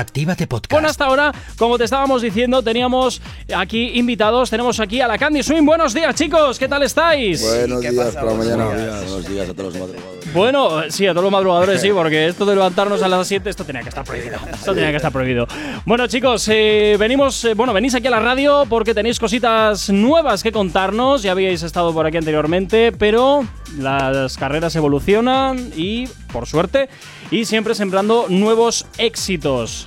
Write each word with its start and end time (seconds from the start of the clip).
Actívate 0.00 0.46
Podcast. 0.46 0.72
Bueno, 0.72 0.88
hasta 0.88 1.04
ahora, 1.04 1.32
como 1.56 1.78
te 1.78 1.84
estábamos 1.84 2.22
diciendo, 2.22 2.62
teníamos 2.62 3.20
aquí 3.54 3.98
invitados. 3.98 4.50
Tenemos 4.50 4.80
aquí 4.80 5.00
a 5.00 5.06
la 5.06 5.18
Candy 5.18 5.42
Swing. 5.42 5.64
Buenos 5.64 5.94
días, 5.94 6.14
chicos. 6.14 6.58
¿Qué 6.58 6.68
tal 6.68 6.82
estáis? 6.82 7.42
Buenos 7.42 7.80
días, 7.80 8.16
por 8.16 8.24
la 8.24 8.34
mañana. 8.34 8.64
Buenos 8.66 9.28
días 9.28 9.48
a 9.48 9.54
todos 9.54 9.74
los 9.74 9.82
madrugadores. 9.82 10.20
Bueno, 10.32 10.82
sí, 10.90 11.06
a 11.06 11.10
todos 11.10 11.24
los 11.24 11.32
madrugadores 11.32 11.80
sí, 11.80 11.90
porque 11.94 12.28
esto 12.28 12.46
de 12.46 12.54
levantarnos 12.54 13.02
a 13.02 13.08
las 13.08 13.26
7, 13.26 13.50
esto 13.50 13.64
tenía 13.64 13.82
que 13.82 13.88
estar 13.88 14.04
prohibido. 14.04 14.38
Esto 14.52 14.74
tenía 14.74 14.90
que 14.90 14.96
estar 14.96 15.12
prohibido. 15.12 15.46
Bueno, 15.84 16.06
chicos, 16.06 16.48
eh, 16.48 16.96
venimos, 16.98 17.44
eh, 17.44 17.54
bueno, 17.54 17.72
venís 17.72 17.94
aquí 17.94 18.06
a 18.06 18.10
la 18.10 18.20
radio 18.20 18.64
porque 18.68 18.94
tenéis 18.94 19.18
cositas 19.18 19.90
nuevas 19.90 20.42
que 20.42 20.52
contarnos. 20.52 21.22
Ya 21.22 21.32
habíais 21.32 21.62
estado 21.62 21.92
por 21.92 22.06
aquí 22.06 22.16
anteriormente, 22.16 22.92
pero 22.92 23.44
las 23.78 24.36
carreras 24.36 24.74
evolucionan 24.76 25.72
y, 25.76 26.08
por 26.32 26.46
suerte, 26.46 26.88
y 27.30 27.44
siempre 27.44 27.74
sembrando 27.74 28.26
nuevos 28.28 28.86
éxitos. 28.98 29.86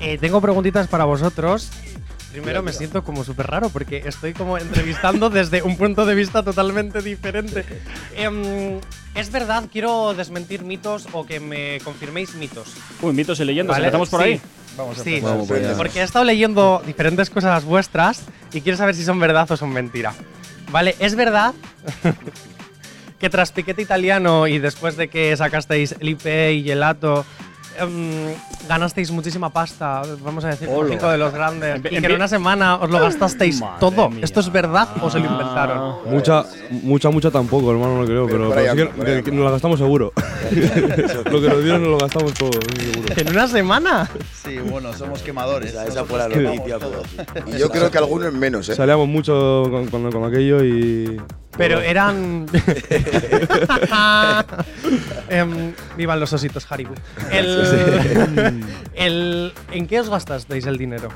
Eh, 0.00 0.18
tengo 0.18 0.40
preguntitas 0.40 0.88
para 0.88 1.04
vosotros. 1.04 1.70
Primero 2.32 2.62
me 2.62 2.72
siento 2.72 3.04
como 3.04 3.24
súper 3.24 3.46
raro 3.46 3.68
porque 3.68 3.98
estoy 4.06 4.32
como 4.32 4.56
entrevistando 4.56 5.28
desde 5.28 5.62
un 5.62 5.76
punto 5.76 6.06
de 6.06 6.14
vista 6.14 6.42
totalmente 6.42 7.02
diferente. 7.02 7.64
Em, 8.16 8.80
es 9.14 9.30
verdad, 9.30 9.64
quiero 9.70 10.14
desmentir 10.14 10.64
mitos 10.64 11.06
o 11.12 11.26
que 11.26 11.40
me 11.40 11.78
confirméis 11.84 12.34
mitos. 12.34 12.68
Uy, 13.02 13.12
mitos 13.12 13.38
y 13.40 13.44
leyendas, 13.44 13.74
Vale, 13.76 13.84
empezamos 13.88 14.08
por 14.08 14.22
sí. 14.22 14.28
ahí. 14.28 14.40
Sí, 15.04 15.20
Vamos 15.20 15.46
por 15.46 15.58
allá. 15.58 15.76
porque 15.76 16.00
he 16.00 16.02
estado 16.02 16.24
leyendo 16.24 16.82
diferentes 16.86 17.28
cosas 17.28 17.64
vuestras 17.66 18.22
y 18.54 18.62
quiero 18.62 18.78
saber 18.78 18.94
si 18.94 19.04
son 19.04 19.20
verdad 19.20 19.50
o 19.52 19.56
son 19.58 19.68
mentira. 19.70 20.14
Vale, 20.70 20.96
es 21.00 21.14
verdad 21.14 21.52
que 23.22 23.30
tras 23.30 23.52
Piquete 23.52 23.80
Italiano 23.80 24.48
y 24.48 24.58
después 24.58 24.96
de 24.96 25.06
que 25.06 25.34
sacasteis 25.36 25.94
el 26.00 26.08
IP 26.08 26.26
y 26.54 26.64
Gelato, 26.64 27.24
em, 27.78 28.34
ganasteis 28.68 29.12
muchísima 29.12 29.48
pasta, 29.50 30.02
vamos 30.24 30.44
a 30.44 30.48
decir, 30.48 30.66
con 30.68 30.88
cinco 30.88 31.08
de 31.08 31.18
los 31.18 31.32
grandes, 31.32 31.78
y 31.78 32.00
que 32.00 32.06
en 32.06 32.12
una 32.12 32.26
semana 32.26 32.76
os 32.76 32.90
lo 32.90 32.98
gastasteis 32.98 33.60
Madre 33.60 33.76
todo. 33.78 34.10
mía. 34.10 34.24
¿Esto 34.24 34.40
es 34.40 34.50
verdad 34.50 34.88
o 35.00 35.08
se 35.08 35.20
lo 35.20 35.26
inventaron? 35.26 35.98
Mucha, 36.06 36.44
mucha, 36.70 37.10
mucha 37.10 37.30
tampoco, 37.30 37.70
hermano, 37.70 38.00
no 38.00 38.04
creo, 38.06 38.26
pero, 38.26 38.48
por 38.48 38.56
pero 38.56 38.60
ahí 38.60 38.64
sí 38.64 38.70
anda, 38.82 38.84
que, 38.92 38.98
por 38.98 39.06
ahí 39.06 39.14
que- 39.18 39.22
que 39.22 39.30
nos 39.32 39.44
la 39.44 39.50
gastamos 39.52 39.78
seguro. 39.78 40.12
lo 41.30 41.40
que 41.40 41.48
nos 41.48 41.62
dieron 41.62 41.80
nos 41.82 41.90
lo 41.92 41.98
gastamos 41.98 42.34
todo, 42.34 42.50
seguro. 42.52 43.14
¿En 43.16 43.28
una 43.28 43.46
semana? 43.46 44.10
Sí, 44.44 44.58
bueno, 44.58 44.92
somos 44.94 45.22
quemadores. 45.22 45.70
Esa, 45.70 45.86
esa 45.86 46.04
fue 46.04 46.18
la 46.18 46.28
noticia. 46.28 46.78
Y 47.46 47.58
yo 47.58 47.70
creo 47.70 47.88
que 47.88 47.98
algunos 47.98 48.32
menos, 48.32 48.68
¿eh? 48.68 48.74
Salíamos 48.74 49.06
mucho 49.06 49.62
con, 49.70 49.86
con- 49.86 50.10
con 50.10 50.24
aquello 50.24 50.64
y. 50.64 51.20
Pero 51.56 51.80
eran. 51.80 52.46
Em, 55.28 55.72
vivan 55.96 56.20
los 56.20 56.32
ositos 56.32 56.66
Haribo. 56.70 56.94
El, 57.30 58.62
el- 58.94 59.52
¿En 59.70 59.86
qué 59.86 60.00
os 60.00 60.08
gastasteis 60.10 60.66
el 60.66 60.76
dinero? 60.78 61.08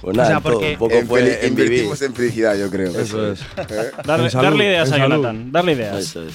Pues 0.00 0.16
nada, 0.16 0.26
O 0.26 0.30
sea, 0.30 0.36
en 0.38 0.42
todo, 0.42 0.52
porque 0.52 0.72
un 0.72 0.78
poco 0.78 0.94
En 0.94 1.06
fue 1.06 1.22
feli- 1.22 1.38
en 1.46 1.54
vivir. 1.54 1.64
invertimos 1.72 2.02
en 2.02 2.14
felicidad, 2.14 2.56
yo 2.56 2.70
creo. 2.70 2.98
Eso 2.98 3.32
es. 3.32 3.40
¿Eh? 3.56 3.90
Darle, 4.04 4.24
En 4.26 4.30
salud, 4.30 4.44
darle 4.44 4.64
ideas 4.64 4.88
en 4.88 4.94
a 4.94 4.98
salud. 4.98 5.14
Jonathan, 5.16 5.52
darle 5.52 5.72
ideas. 5.72 5.96
Eso 5.98 6.22
es. 6.24 6.34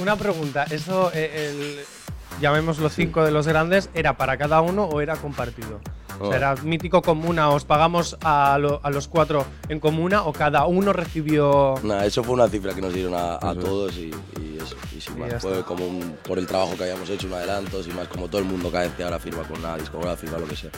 Una 0.00 0.16
pregunta. 0.16 0.64
¿Eso, 0.70 1.10
eh, 1.14 1.50
el, 1.50 2.40
llamémoslo 2.40 2.88
cinco 2.90 3.24
de 3.24 3.30
los 3.30 3.46
grandes, 3.46 3.88
era 3.94 4.16
para 4.16 4.36
cada 4.36 4.60
uno 4.60 4.84
o 4.84 5.00
era 5.00 5.16
compartido? 5.16 5.80
O 6.20 6.28
sea, 6.28 6.36
era 6.36 6.54
mítico 6.56 7.02
comuna, 7.02 7.50
os 7.50 7.64
pagamos 7.64 8.16
a, 8.22 8.56
lo- 8.58 8.80
a 8.82 8.90
los 8.90 9.08
cuatro 9.08 9.44
en 9.68 9.80
comuna 9.80 10.22
o 10.22 10.32
cada 10.32 10.66
uno 10.66 10.92
recibió. 10.92 11.74
Nada, 11.82 12.06
eso 12.06 12.22
fue 12.24 12.34
una 12.34 12.48
cifra 12.48 12.74
que 12.74 12.80
nos 12.80 12.92
dieron 12.94 13.14
a, 13.14 13.38
todos 13.54 13.96
y, 13.96 14.10
y 14.40 14.58
eso. 14.60 14.76
Y 14.96 15.00
sin 15.00 15.18
más, 15.18 15.40
fue 15.42 15.62
como 15.64 15.86
un, 15.86 16.16
por 16.26 16.38
el 16.38 16.46
trabajo 16.46 16.76
que 16.76 16.84
habíamos 16.84 17.08
hecho, 17.10 17.26
un 17.26 17.34
adelanto, 17.34 17.82
sin 17.82 17.94
más, 17.96 18.08
como 18.08 18.28
todo 18.28 18.40
el 18.40 18.46
mundo 18.46 18.70
cada 18.70 18.84
vez 18.84 18.94
que 18.94 19.04
ahora 19.04 19.18
firma 19.18 19.42
con 19.44 19.58
una 19.58 19.76
discográfica, 19.76 20.38
lo 20.38 20.46
que 20.46 20.56
sea. 20.56 20.70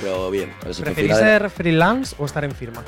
Pero 0.00 0.30
bien, 0.30 0.52
¿Preferís 0.60 1.16
ser 1.16 1.48
freelance 1.50 2.14
o 2.18 2.26
estar 2.26 2.44
en 2.44 2.52
firma? 2.52 2.82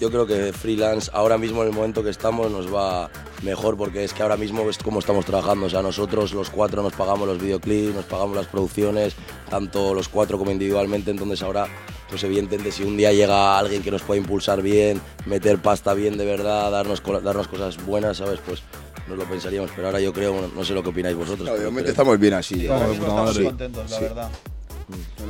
Yo 0.00 0.10
creo 0.10 0.26
que 0.26 0.52
freelance 0.52 1.10
ahora 1.14 1.38
mismo 1.38 1.62
en 1.62 1.68
el 1.70 1.74
momento 1.74 2.02
que 2.04 2.10
estamos 2.10 2.50
nos 2.50 2.72
va 2.72 3.10
mejor 3.42 3.76
porque 3.76 4.04
es 4.04 4.12
que 4.12 4.22
ahora 4.22 4.36
mismo 4.36 4.68
es 4.68 4.78
como 4.78 4.98
estamos 5.00 5.24
trabajando. 5.24 5.66
O 5.66 5.70
sea, 5.70 5.82
nosotros 5.82 6.32
los 6.32 6.50
cuatro 6.50 6.82
nos 6.82 6.92
pagamos 6.92 7.26
los 7.28 7.40
videoclips, 7.40 7.94
nos 7.94 8.04
pagamos 8.04 8.36
las 8.36 8.46
producciones, 8.46 9.14
tanto 9.50 9.94
los 9.94 10.08
cuatro 10.08 10.38
como 10.38 10.50
individualmente. 10.50 11.10
Entonces 11.10 11.42
ahora, 11.42 11.66
pues 12.10 12.22
evidentemente 12.24 12.72
si 12.72 12.82
un 12.82 12.96
día 12.96 13.12
llega 13.12 13.58
alguien 13.58 13.82
que 13.82 13.90
nos 13.90 14.02
pueda 14.02 14.20
impulsar 14.20 14.62
bien, 14.62 15.00
meter 15.26 15.58
pasta 15.58 15.94
bien 15.94 16.16
de 16.18 16.24
verdad, 16.26 16.70
darnos, 16.70 17.02
darnos 17.22 17.48
cosas 17.48 17.84
buenas, 17.84 18.16
¿sabes? 18.18 18.40
Pues 18.46 18.62
nos 19.08 19.16
lo 19.18 19.24
pensaríamos. 19.24 19.70
Pero 19.74 19.86
ahora 19.88 20.00
yo 20.00 20.12
creo, 20.12 20.34
no, 20.40 20.48
no 20.48 20.64
sé 20.64 20.74
lo 20.74 20.82
que 20.82 20.88
opináis 20.90 21.16
vosotros. 21.16 21.48
Momento 21.48 21.74
creo- 21.80 21.90
estamos 21.90 22.18
bien 22.18 22.34
así. 22.34 22.66
Ahora 22.66 22.88
mismo 22.88 23.06
puta 23.06 23.30
estamos 23.30 23.38
contentos, 23.46 23.90
la 23.90 23.96
Sí. 23.96 24.02
verdad. 24.02 24.30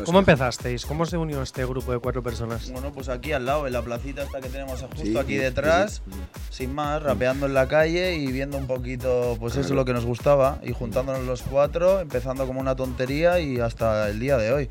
¿Cómo 0.05 0.21
empezasteis? 0.21 0.87
¿Cómo 0.87 1.07
se 1.07 1.17
unió 1.17 1.43
este 1.43 1.65
grupo 1.65 1.93
de 1.93 1.99
cuatro 1.99 2.23
personas? 2.23 2.71
Bueno, 2.71 2.93
pues 2.93 3.09
aquí 3.09 3.33
al 3.33 3.47
lado, 3.47 3.67
en 3.67 3.73
la 3.73 3.83
placita 3.83 4.23
esta 4.23 4.41
que 4.41 4.49
tenemos 4.49 4.81
justo 4.81 5.03
Sí, 5.03 5.17
aquí 5.17 5.33
sí, 5.33 5.39
detrás, 5.39 6.03
sin 6.51 6.75
más, 6.75 7.03
rapeando 7.03 7.47
en 7.47 7.55
la 7.55 7.67
calle 7.69 8.15
y 8.17 8.31
viendo 8.33 8.57
un 8.57 8.67
poquito, 8.67 9.37
pues 9.41 9.55
eso 9.57 9.69
es 9.69 9.71
lo 9.75 9.85
que 9.85 9.93
nos 9.93 10.05
gustaba, 10.07 10.61
y 10.63 10.73
juntándonos 10.73 11.25
los 11.25 11.43
cuatro, 11.43 12.01
empezando 12.01 12.47
como 12.47 12.61
una 12.61 12.77
tontería 12.77 13.41
y 13.41 13.59
hasta 13.59 14.09
el 14.09 14.21
día 14.21 14.37
de 14.37 14.53
hoy. 14.53 14.71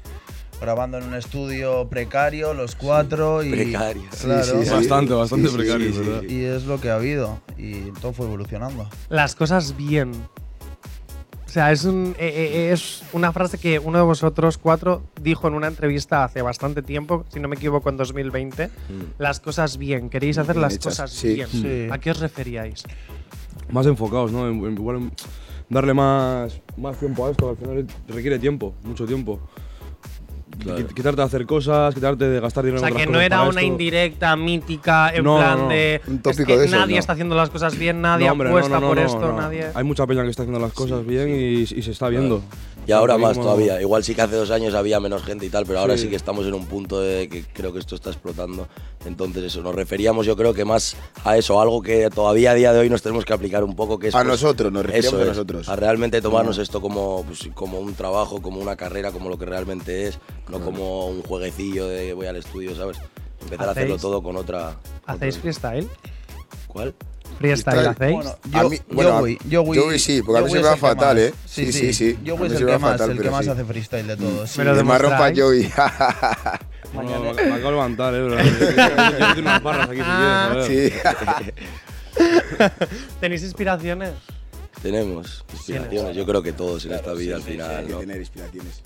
Grabando 0.59 0.97
en 0.97 1.03
un 1.03 1.13
estudio 1.13 1.87
precario, 1.87 2.55
los 2.55 2.75
cuatro 2.75 3.43
y. 3.43 3.51
Precario. 3.51 4.01
Claro. 4.21 4.43
Sí, 4.43 4.51
sí, 4.57 4.65
sí. 4.65 4.71
Bastante, 4.71 5.13
bastante 5.13 5.47
Sí, 5.49 5.51
sí, 5.51 5.57
precario, 5.59 5.87
sí, 5.87 5.93
sí. 5.93 5.99
¿verdad? 5.99 6.23
Y 6.23 6.43
es 6.45 6.65
lo 6.65 6.81
que 6.81 6.89
ha 6.89 6.95
habido. 6.95 7.39
Y 7.59 7.91
todo 8.01 8.11
fue 8.13 8.25
evolucionando. 8.25 8.89
Las 9.09 9.35
cosas 9.35 9.77
bien. 9.77 10.13
O 11.47 11.49
sea, 11.49 11.71
es, 11.71 11.85
un, 11.85 12.13
eh, 12.19 12.27
eh, 12.27 12.71
es 12.73 13.03
una 13.13 13.31
frase 13.31 13.57
que 13.57 13.79
uno 13.79 13.97
de 13.97 14.03
vosotros 14.03 14.57
cuatro 14.57 15.03
dijo 15.21 15.47
en 15.47 15.53
una 15.53 15.67
entrevista 15.67 16.25
hace 16.25 16.41
bastante 16.41 16.81
tiempo, 16.81 17.25
si 17.29 17.39
no 17.39 17.47
me 17.47 17.55
equivoco, 17.55 17.89
en 17.89 17.95
2020. 17.97 18.69
Las 19.17 19.39
cosas 19.39 19.77
bien. 19.77 20.09
Queréis 20.09 20.37
hacer 20.37 20.55
Bien 20.55 20.61
las 20.63 20.75
hechas, 20.75 20.93
cosas 20.93 21.11
sí. 21.11 21.35
bien. 21.35 21.47
Sí. 21.47 21.87
¿A 21.89 21.97
qué 21.99 22.11
os 22.11 22.19
referíais? 22.19 22.83
Más 23.71 23.85
enfocados, 23.85 24.31
¿no? 24.31 24.47
En- 24.47 24.63
en- 24.65 24.73
Igual 24.73 24.97
en 24.97 25.11
darle 25.69 25.93
más, 25.93 26.61
más 26.75 26.97
tiempo 26.97 27.25
a 27.25 27.31
esto, 27.31 27.49
al 27.49 27.57
final 27.57 27.87
requiere 28.09 28.37
tiempo, 28.39 28.73
mucho 28.83 29.05
tiempo. 29.05 29.39
Claro. 30.59 30.79
Qui- 30.79 30.93
Quitarte 30.93 31.21
de 31.21 31.25
hacer 31.25 31.45
cosas, 31.45 31.93
quitarte 31.93 32.27
de 32.27 32.39
gastar 32.39 32.63
O 32.63 32.67
dinero 32.67 32.79
sea, 32.81 32.89
en 32.89 32.95
que 32.95 33.05
no 33.07 33.21
era 33.21 33.41
una 33.43 33.49
esto. 33.61 33.61
indirecta 33.61 34.35
mítica 34.35 35.11
en 35.13 35.23
No, 35.23 35.33
no, 35.37 35.43
plan 35.43 35.59
no. 35.59 35.69
de. 35.69 36.01
Un 36.07 36.15
es 36.15 36.21
tópico 36.21 36.45
que 36.45 36.57
de 36.57 36.65
esos, 36.65 36.79
nadie 36.79 36.93
no. 36.95 36.99
está 36.99 37.13
haciendo 37.13 37.35
las 37.35 37.49
cosas 37.49 37.77
bien, 37.77 38.01
nadie 38.01 38.25
No, 38.25 38.31
hombre, 38.33 38.49
no, 38.49 38.55
apuesta 38.57 38.75
no, 38.75 38.81
no, 38.81 38.87
por 38.87 38.97
no, 38.97 39.03
esto, 39.05 39.19
no. 39.19 39.41
nadie. 39.41 39.67
Hay 39.73 39.83
mucha 39.83 40.05
peña 40.07 40.23
que 40.23 40.29
está 40.29 40.43
haciendo 40.43 40.59
las 40.59 40.73
cosas 40.73 41.05
bien 41.05 41.29
y, 41.29 41.61
y 41.61 41.65
se 41.81 41.91
está 41.91 42.09
viendo. 42.09 42.41
Y 42.87 42.91
ahora 42.93 43.17
más 43.17 43.31
mismo- 43.37 43.43
todavía. 43.43 43.81
Igual 43.81 44.03
sí 44.03 44.15
que 44.15 44.21
hace 44.21 44.35
dos 44.35 44.49
años 44.49 44.73
había 44.73 44.99
menos 44.99 45.21
gente 45.23 45.45
y 45.45 45.49
tal, 45.49 45.65
pero 45.65 45.79
ahora 45.79 45.95
Sí. 45.97 46.03
sí 46.03 46.09
que 46.09 46.15
estamos 46.15 46.45
en 46.45 46.53
un 46.53 46.65
punto 46.65 47.01
de 47.01 47.27
que 47.27 47.43
creo 47.43 47.73
que 47.73 47.79
esto 47.79 47.95
está 47.95 48.09
explotando. 48.09 48.67
Entonces 49.05 49.43
eso, 49.43 49.61
nos 49.61 49.75
referíamos 49.75 50.25
yo 50.25 50.35
creo 50.37 50.53
que 50.53 50.63
más 50.65 50.95
a 51.23 51.37
eso, 51.37 51.59
algo 51.61 51.81
que 51.81 52.09
todavía 52.09 52.51
a 52.51 52.55
día 52.55 52.73
de 52.73 52.79
hoy 52.79 52.89
nos 52.89 53.01
tenemos 53.01 53.25
que 53.25 53.33
aplicar 53.33 53.63
un 53.63 53.75
poco, 53.75 53.99
que 53.99 54.07
es... 54.07 54.15
A 54.15 54.19
pues, 54.19 54.27
nosotros, 54.27 54.71
nos 54.71 54.85
referíamos 54.85 55.13
eso 55.13 55.19
a 55.19 55.23
es, 55.23 55.27
nosotros. 55.37 55.69
A 55.69 55.75
realmente 55.75 56.21
tomarnos 56.21 56.57
esto 56.57 56.79
como, 56.81 57.23
pues, 57.25 57.49
como 57.53 57.79
un 57.79 57.93
trabajo, 57.93 58.41
como 58.41 58.59
una 58.61 58.75
carrera, 58.75 59.11
como 59.11 59.29
lo 59.29 59.37
que 59.37 59.45
realmente 59.45 60.07
es, 60.07 60.19
no 60.49 60.59
como 60.61 61.07
un 61.07 61.21
jueguecillo 61.23 61.87
de 61.87 62.13
voy 62.13 62.27
al 62.27 62.37
estudio, 62.37 62.75
¿sabes? 62.75 62.97
Empezar 63.41 63.67
a 63.67 63.71
hacerlo 63.71 63.95
¿Hacéis- 63.95 64.01
todo 64.01 64.23
con 64.23 64.35
otra... 64.37 64.77
¿Hacéis 65.05 65.35
otra- 65.35 65.41
freestyle? 65.41 65.89
¿Cuál? 66.67 66.93
¿Freestyle 67.37 67.87
hacéis? 67.87 68.15
Bueno, 68.15 68.35
yo, 68.51 68.69
mí- 68.69 68.77
yo 68.77 68.83
bueno, 68.95 69.11
a- 69.11 69.19
voy, 69.21 69.37
yo 69.47 69.63
voy. 69.63 69.77
yo 69.77 69.85
voy 69.85 69.99
sí, 69.99 70.21
porque 70.23 70.39
a 70.39 70.43
mí 70.43 70.47
yo 70.49 70.55
se 70.55 70.57
me 70.57 70.63
va 70.63 70.69
es 70.69 70.73
el 70.75 70.79
que 70.81 70.87
fatal, 70.95 71.15
más. 71.17 71.23
¿eh? 71.25 71.33
Sí, 71.45 71.71
sí, 71.71 71.93
sí. 71.93 72.17
Yo 72.23 72.35
voy 72.37 72.47
es 72.47 72.53
el 72.53 72.65
que 72.65 72.71
más, 72.77 72.81
fatal, 72.81 73.09
el 73.11 73.17
que 73.17 73.21
pero 73.23 73.31
más 73.31 73.45
sí. 73.45 73.51
hace 73.51 73.63
freestyle 73.65 74.07
de 74.07 74.17
todos. 74.17 74.57
Me 74.57 74.63
lo 74.63 74.75
De 74.75 74.83
marrón 74.83 75.11
para 75.11 75.31
demostráis. 75.31 75.71
Joey. 75.73 76.59
Bueno, 76.93 77.19
me, 77.19 77.29
acabo 77.31 77.53
de 77.53 77.59
levantar, 77.71 78.15
eh. 78.15 78.23
bro. 78.23 78.37
Yo 78.41 79.17
tengo 79.35 79.39
unas 79.41 79.61
barras 79.61 79.89
aquí 79.89 79.97
si 79.99 80.03
quieres, 80.03 80.13
a 80.13 80.49
ver. 80.53 80.63
sí. 80.65 80.93
¿Tenéis 83.19 83.43
inspiraciones? 83.43 84.13
Tenemos 84.81 85.43
inspiraciones, 85.53 86.15
yo 86.15 86.25
creo 86.25 86.41
que 86.41 86.53
todos 86.53 86.85
en 86.85 86.93
esta 86.93 87.13
vida 87.13 87.35
al 87.35 87.41
Hay 87.41 87.51
final, 87.51 87.85
que 87.85 87.91
¿no? 87.93 87.99
tener 87.99 88.17
inspiraciones. 88.17 88.81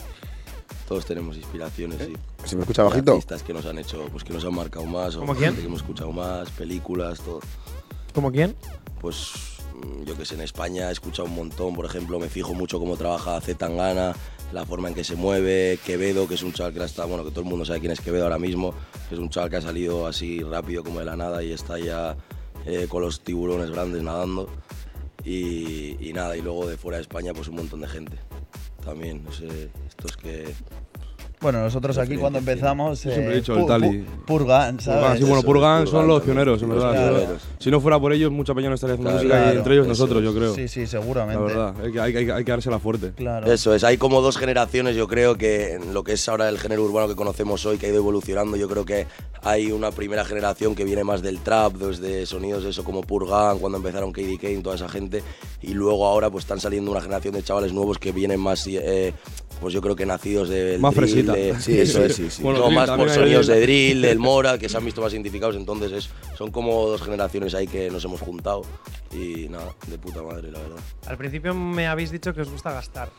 Todos 0.87 1.05
tenemos 1.05 1.37
inspiraciones, 1.37 1.99
sí. 2.05 2.13
¿Se 2.43 2.55
me 2.55 2.61
escucha 2.63 2.83
bajito? 2.83 3.11
Artistas 3.13 3.43
que 3.43 3.53
nos 3.53 3.65
han 3.65 3.77
hecho, 3.77 4.07
pues 4.11 4.23
que 4.23 4.33
nos 4.33 4.43
han 4.45 4.55
marcado 4.55 4.85
más, 4.85 5.15
o 5.15 5.25
gente 5.35 5.61
que 5.61 5.67
hemos 5.67 5.81
escuchado 5.81 6.11
más, 6.11 6.49
películas, 6.49 7.19
todo. 7.21 7.39
¿Como 8.13 8.31
quién? 8.31 8.55
Pues 8.99 9.31
mm, 9.73 10.03
yo 10.03 10.17
que 10.17 10.25
sé, 10.25 10.35
en 10.35 10.41
España 10.41 10.89
he 10.89 10.91
escuchado 10.91 11.27
un 11.27 11.35
montón, 11.35 11.73
por 11.75 11.85
ejemplo, 11.85 12.19
me 12.19 12.29
fijo 12.29 12.53
mucho 12.53 12.79
cómo 12.79 12.97
trabaja 12.97 13.39
Z 13.41 13.57
Tangana, 13.57 14.13
la 14.51 14.65
forma 14.65 14.89
en 14.89 14.95
que 14.95 15.03
se 15.03 15.15
mueve, 15.15 15.79
Quevedo, 15.85 16.27
que 16.27 16.35
es 16.35 16.43
un 16.43 16.53
chaval 16.53 16.73
que 16.73 16.83
está, 16.83 17.05
bueno, 17.05 17.23
que 17.23 17.31
todo 17.31 17.41
el 17.41 17.49
mundo 17.49 17.65
sabe 17.65 17.79
quién 17.79 17.91
es 17.91 18.01
Quevedo 18.01 18.23
ahora 18.23 18.39
mismo, 18.39 18.73
que 19.07 19.15
es 19.15 19.21
un 19.21 19.29
chaval 19.29 19.49
que 19.49 19.57
ha 19.57 19.61
salido 19.61 20.07
así 20.07 20.41
rápido 20.43 20.83
como 20.83 20.99
de 20.99 21.05
la 21.05 21.15
nada 21.15 21.41
y 21.43 21.51
está 21.51 21.79
ya 21.79 22.17
eh, 22.65 22.87
con 22.89 23.01
los 23.01 23.21
tiburones 23.21 23.71
grandes 23.71 24.03
nadando. 24.03 24.49
Y, 25.23 25.97
y 25.99 26.13
nada, 26.13 26.35
y 26.35 26.41
luego 26.41 26.65
de 26.65 26.77
fuera 26.77 26.97
de 26.97 27.03
España, 27.03 27.31
pues 27.33 27.47
un 27.47 27.55
montón 27.55 27.81
de 27.81 27.87
gente. 27.87 28.17
También, 28.83 29.23
no 29.23 29.31
sé, 29.31 29.69
estos 29.87 30.17
que 30.17 30.53
Bueno, 31.41 31.59
nosotros 31.61 31.97
aquí 31.97 32.17
cuando 32.17 32.37
empezamos. 32.37 33.03
Yo 33.03 33.11
siempre 33.11 33.33
he 33.33 33.37
eh, 33.37 33.39
dicho 33.41 33.57
el 33.57 33.65
Tali. 33.65 33.87
pu- 33.87 34.05
Purgan, 34.27 34.79
¿sabes? 34.79 34.99
Purgan, 35.01 35.17
sí, 35.17 35.23
bueno, 35.23 35.41
Purgan 35.41 35.87
son 35.87 36.07
los 36.07 36.19
también. 36.19 36.35
pioneros, 36.45 36.61
en 36.61 36.69
verdad. 36.69 37.27
Si 37.57 37.71
no 37.71 37.81
fuera 37.81 37.99
por 37.99 38.13
ellos, 38.13 38.31
mucha 38.31 38.53
peña 38.53 38.69
no 38.69 38.75
estaría 38.75 38.93
haciendo 38.93 39.09
Claro, 39.11 39.27
música 39.27 39.53
y 39.53 39.57
entre 39.57 39.73
ellos 39.73 39.85
eso 39.87 39.89
nosotros, 39.89 40.19
es. 40.19 40.23
yo 40.25 40.35
creo. 40.35 40.53
Sí, 40.53 40.67
sí, 40.67 40.81
La 40.81 40.87
seguramente. 40.87 41.43
verdad, 41.43 41.73
hay 41.83 41.91
que, 41.91 41.99
hay, 41.99 42.29
hay 42.29 42.43
que 42.43 42.51
dársela 42.51 42.77
fuerte. 42.77 43.11
Claro. 43.15 43.51
Eso 43.51 43.73
es, 43.73 43.83
hay 43.83 43.97
como 43.97 44.21
dos 44.21 44.37
generaciones, 44.37 44.95
yo 44.95 45.07
creo 45.07 45.35
que 45.35 45.73
en 45.73 45.95
lo 45.95 46.03
que 46.03 46.13
es 46.13 46.29
ahora 46.29 46.47
el 46.47 46.59
género 46.59 46.83
urbano 46.83 47.07
que 47.07 47.15
conocemos 47.15 47.65
hoy, 47.65 47.77
que 47.79 47.87
ha 47.87 47.89
ido 47.89 47.97
evolucionando, 47.97 48.55
yo 48.55 48.69
creo 48.69 48.85
que 48.85 49.07
hay 49.41 49.71
una 49.71 49.89
primera 49.89 50.23
generación 50.23 50.75
que 50.75 50.83
viene 50.83 51.03
más 51.03 51.23
del 51.23 51.39
trap, 51.39 51.73
desde 51.73 52.27
sonidos 52.27 52.63
de 52.63 52.69
eso 52.69 52.83
como 52.83 53.01
Purgan, 53.01 53.57
cuando 53.57 53.79
empezaron 53.79 54.11
KD 54.11 54.37
Kane, 54.39 54.61
toda 54.61 54.75
esa 54.75 54.87
gente, 54.89 55.23
y 55.63 55.73
luego 55.73 56.05
ahora 56.05 56.29
pues 56.29 56.43
están 56.43 56.59
saliendo 56.59 56.91
una 56.91 57.01
generación 57.01 57.33
de 57.33 57.41
chavales 57.41 57.73
nuevos 57.73 57.97
que 57.97 58.11
vienen 58.11 58.39
más, 58.39 58.67
eh, 58.67 59.13
pues 59.61 59.73
yo 59.73 59.81
creo 59.81 59.95
que 59.95 60.05
nacidos 60.05 60.49
del 60.49 60.79
Más 60.81 60.93
drill, 60.93 61.09
fresita. 61.09 61.33
de- 61.33 61.59
Sí, 61.61 61.77
eso 61.79 62.03
es, 62.03 62.15
sí, 62.15 62.29
sí. 62.29 62.41
Bueno, 62.43 62.59
no, 62.59 62.65
drill 62.65 62.75
más 62.79 62.89
por 62.89 63.09
sonidos 63.09 63.47
de 63.47 63.61
drill, 63.61 64.01
del 64.01 64.19
Mora, 64.19 64.57
que 64.57 64.67
se 64.67 64.75
han 64.75 64.83
visto 64.83 64.99
más 65.01 65.13
identificados, 65.13 65.55
entonces 65.55 65.91
es, 65.91 66.09
son 66.37 66.51
como 66.51 66.87
dos 66.87 67.01
generaciones 67.03 67.53
ahí 67.53 67.67
que 67.67 67.89
nos 67.89 68.03
hemos 68.03 68.19
juntado 68.19 68.63
y 69.13 69.47
nada, 69.49 69.73
de 69.87 69.97
puta 69.97 70.21
madre, 70.23 70.51
la 70.51 70.59
verdad. 70.59 70.77
Al 71.05 71.17
principio 71.17 71.53
me 71.53 71.87
habéis 71.87 72.11
dicho 72.11 72.33
que 72.33 72.41
os 72.41 72.49
gusta 72.49 72.71
gastar, 72.73 73.09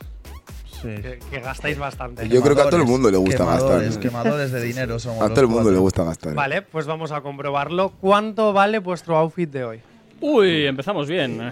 Sí. 0.81 0.89
que, 1.01 1.19
que 1.31 1.39
gastáis 1.39 1.77
bastante. 1.79 2.27
Yo 2.27 2.41
creo 2.41 2.55
que 2.57 2.61
a 2.61 2.69
todo 2.69 2.81
el 2.81 2.85
mundo 2.85 3.09
le 3.09 3.15
gusta 3.15 3.37
quemadores, 3.37 3.85
gastar. 3.85 4.01
Quemadores 4.11 4.51
de 4.51 4.61
dinero 4.61 4.99
somos. 4.99 5.21
A 5.23 5.29
todo 5.29 5.39
el 5.41 5.47
mundo 5.47 5.61
cuatro. 5.61 5.71
le 5.75 5.79
gusta 5.79 6.03
gastar. 6.03 6.33
Vale, 6.33 6.61
pues 6.61 6.85
vamos 6.85 7.13
a 7.13 7.21
comprobarlo. 7.21 7.93
¿Cuánto 8.01 8.51
vale 8.51 8.79
vuestro 8.79 9.15
outfit 9.17 9.49
de 9.49 9.63
hoy? 9.63 9.79
Uy, 10.19 10.65
empezamos 10.65 11.07
bien. 11.07 11.37
No 11.37 11.51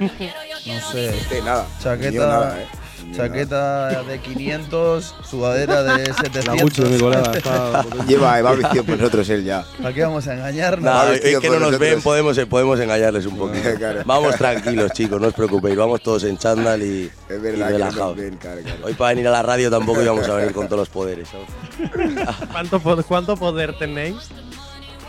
sé. 0.92 1.14
Sí, 1.30 1.36
nada. 1.46 1.66
Chaqueta, 1.82 2.28
nada, 2.28 2.62
¿eh? 2.62 2.66
Chaqueta 3.16 4.04
de 4.04 4.20
500, 4.20 5.16
sudadera 5.30 5.84
de 5.84 6.08
La 6.08 6.14
700. 6.16 6.62
mucho 6.62 6.84
de 6.84 6.90
mi 6.90 7.00
colega. 7.00 7.32
está 7.36 7.50
nada. 7.52 7.84
potente. 7.84 8.06
Lleva, 8.08 8.42
va 8.42 8.52
vestido 8.54 8.84
por 8.84 8.98
nosotros 8.98 9.30
él 9.30 9.44
ya. 9.44 9.66
¿Para 9.82 9.94
qué 9.94 10.02
vamos 10.04 10.28
a 10.28 10.34
engañarnos? 10.36 10.86
Va 10.94 11.14
es 11.16 11.22
que 11.22 11.32
no 11.50 11.54
nos 11.54 11.60
nosotros. 11.60 11.80
ven, 11.80 12.02
podemos, 12.02 12.40
podemos 12.50 12.80
engañarles 12.80 13.26
un 13.26 13.38
poquito. 13.38 13.70
Claro. 13.82 14.02
Vamos 14.06 14.36
tranquilos, 14.36 14.92
chicos, 14.92 15.20
no 15.20 15.28
os 15.28 15.34
preocupéis, 15.34 15.76
vamos 15.76 16.02
todos 16.04 16.24
en 16.26 16.38
chándal 16.38 16.82
y, 16.84 17.10
Es 17.30 17.38
y 17.38 17.40
verdad 17.40 17.44
que 17.44 17.52
no 17.52 17.58
nos 17.60 17.72
relajados. 17.72 18.18
ven, 18.18 18.38
claro, 18.38 18.62
claro. 18.62 18.78
Hoy 18.86 18.94
para 18.94 19.10
venir 19.12 19.28
a 19.28 19.32
la 19.32 19.42
radio 19.44 19.70
tampoco 19.72 20.02
íbamos 20.04 20.28
a 20.30 20.36
venir 20.36 20.54
con 20.54 20.68
todos 20.68 20.80
los 20.82 20.90
poderes. 20.90 21.30
¿Cuánto, 22.52 22.80
cuánto 23.08 23.36
poder 23.38 23.78
tenéis? 23.78 24.16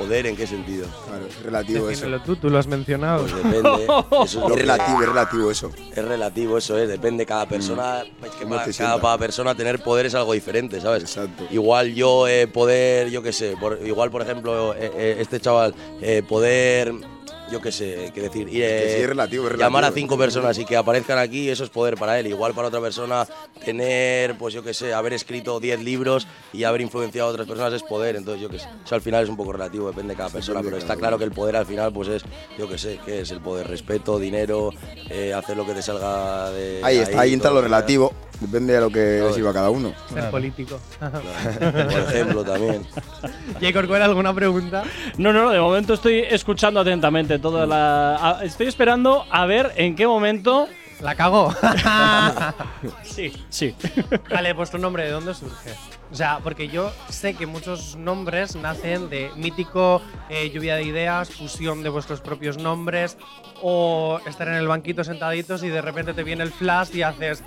¿Poder 0.02 0.26
en 0.26 0.36
qué 0.36 0.46
sentido? 0.46 0.86
Claro, 1.06 1.26
es 1.26 1.42
relativo 1.42 1.78
eso. 1.78 1.86
Decídmelo 1.88 2.22
tú, 2.22 2.36
tú 2.36 2.50
lo 2.50 2.58
has 2.58 2.66
mencionado. 2.66 3.22
Pues 3.22 3.34
depende. 3.36 3.84
Eso 3.84 4.24
es, 4.24 4.34
lo 4.34 4.48
Es 4.48 4.52
que- 4.54 4.60
relativo, 4.60 5.02
es 5.02 5.08
relativo 5.08 5.50
eso. 5.50 5.70
es 5.94 6.04
relativo, 6.04 6.58
eso 6.58 6.78
es, 6.78 6.88
depende 6.88 7.26
cada 7.26 7.46
persona. 7.46 8.00
Es 8.24 8.30
que 8.32 8.44
¿Cómo 8.44 8.56
para, 8.56 8.72
cada, 8.72 9.00
para 9.00 9.18
persona 9.18 9.54
tener 9.54 9.82
poder 9.82 10.06
es 10.06 10.14
algo 10.14 10.32
diferente, 10.32 10.80
¿sabes? 10.80 11.02
Exacto. 11.04 11.44
Igual 11.50 11.94
yo 11.94 12.26
eh, 12.28 12.46
poder, 12.46 13.10
yo 13.10 13.22
qué 13.22 13.32
sé, 13.32 13.56
por- 13.60 13.78
igual 13.84 14.10
por 14.10 14.22
ejemplo, 14.22 14.74
eh, 14.74 14.90
eh, 14.94 15.16
este 15.20 15.40
chaval, 15.40 15.74
eh, 16.00 16.22
poder, 16.28 16.92
yo 17.52 17.60
qué 17.60 17.70
sé, 17.70 18.10
qué 18.14 18.22
decir, 18.22 18.48
ir, 18.48 18.62
que 18.62 18.88
sí, 18.88 18.94
eh, 18.96 19.02
es 19.02 19.08
relativo, 19.08 19.46
es 19.46 19.58
llamar 19.58 19.84
a 19.84 19.92
cinco 19.92 20.16
personas 20.16 20.58
y 20.58 20.64
que 20.64 20.74
aparezcan 20.74 21.18
aquí, 21.18 21.50
eso 21.50 21.64
es 21.64 21.70
poder 21.70 21.96
para 21.96 22.18
él. 22.18 22.26
Igual 22.26 22.54
para 22.54 22.68
otra 22.68 22.80
persona 22.80 23.28
tener, 23.62 24.38
pues 24.38 24.54
yo 24.54 24.62
qué 24.62 24.72
sé, 24.72 24.94
haber 24.94 25.12
escrito 25.12 25.60
10 25.60 25.84
libros 25.84 26.26
y 26.54 26.64
haber 26.64 26.80
influenciado 26.80 27.28
a 27.28 27.32
otras 27.32 27.46
personas 27.46 27.74
es 27.74 27.82
poder. 27.82 28.16
Entonces 28.16 28.42
yo 28.42 28.48
qué 28.48 28.58
sé, 28.58 28.68
eso 28.84 28.94
al 28.94 29.02
final 29.02 29.22
es 29.22 29.28
un 29.28 29.36
poco 29.36 29.52
relativo, 29.52 29.88
depende 29.88 30.14
de 30.14 30.16
cada 30.16 30.30
persona, 30.30 30.62
pero 30.62 30.78
está 30.78 30.96
claro 30.96 31.18
que 31.18 31.24
el 31.24 31.32
poder 31.32 31.56
al 31.56 31.66
final 31.66 31.92
pues 31.92 32.08
es, 32.08 32.22
yo 32.58 32.68
qué 32.68 32.78
sé, 32.78 32.98
¿qué 33.04 33.20
es 33.20 33.30
el 33.30 33.40
poder? 33.40 33.68
Respeto, 33.68 34.18
dinero, 34.18 34.70
eh, 35.10 35.34
hacer 35.34 35.56
lo 35.56 35.66
que 35.66 35.74
te 35.74 35.82
salga 35.82 36.50
de... 36.50 36.80
Ahí 36.82 36.98
está, 36.98 37.20
ahí 37.20 37.34
entra 37.34 37.50
lo 37.50 37.60
relativo. 37.60 38.12
Depende 38.42 38.72
de 38.74 38.80
lo 38.80 38.90
que 38.90 39.18
Todo. 39.20 39.32
sirva 39.34 39.50
a 39.50 39.52
cada 39.54 39.70
uno. 39.70 39.92
Ser 40.12 40.30
político. 40.30 40.78
Por 40.98 42.00
ejemplo, 42.08 42.44
también. 42.44 42.86
Jacob, 43.60 43.86
¿cuál 43.86 44.02
alguna 44.02 44.34
pregunta? 44.34 44.82
No, 45.16 45.32
no, 45.32 45.44
no, 45.44 45.50
de 45.50 45.60
momento 45.60 45.94
estoy 45.94 46.20
escuchando 46.20 46.80
atentamente 46.80 47.38
toda 47.38 47.66
la. 47.66 48.16
a- 48.38 48.44
Estoy 48.44 48.66
esperando 48.66 49.24
a 49.30 49.46
ver 49.46 49.72
en 49.76 49.94
qué 49.96 50.06
momento. 50.06 50.68
La 51.00 51.14
cago. 51.14 51.52
Sí, 53.04 53.32
sí. 53.48 53.74
vale, 54.30 54.52
vuestro 54.54 54.78
nombre, 54.78 55.04
¿de 55.04 55.10
dónde 55.10 55.34
surge? 55.34 55.70
O 56.12 56.14
sea, 56.14 56.40
porque 56.42 56.68
yo 56.68 56.92
sé 57.08 57.32
que 57.32 57.46
muchos 57.46 57.96
nombres 57.96 58.54
nacen 58.56 59.08
de 59.08 59.30
mítico 59.36 60.02
eh, 60.28 60.50
lluvia 60.50 60.76
de 60.76 60.82
ideas, 60.84 61.30
fusión 61.30 61.82
de 61.82 61.88
vuestros 61.88 62.20
propios 62.20 62.58
nombres, 62.58 63.16
o 63.62 64.20
estar 64.26 64.46
en 64.48 64.54
el 64.54 64.66
banquito 64.68 65.04
sentaditos 65.04 65.62
y 65.64 65.68
de 65.68 65.80
repente 65.80 66.12
te 66.12 66.22
viene 66.22 66.42
el 66.42 66.50
flash 66.50 66.94
y 66.94 67.00
haces. 67.02 67.42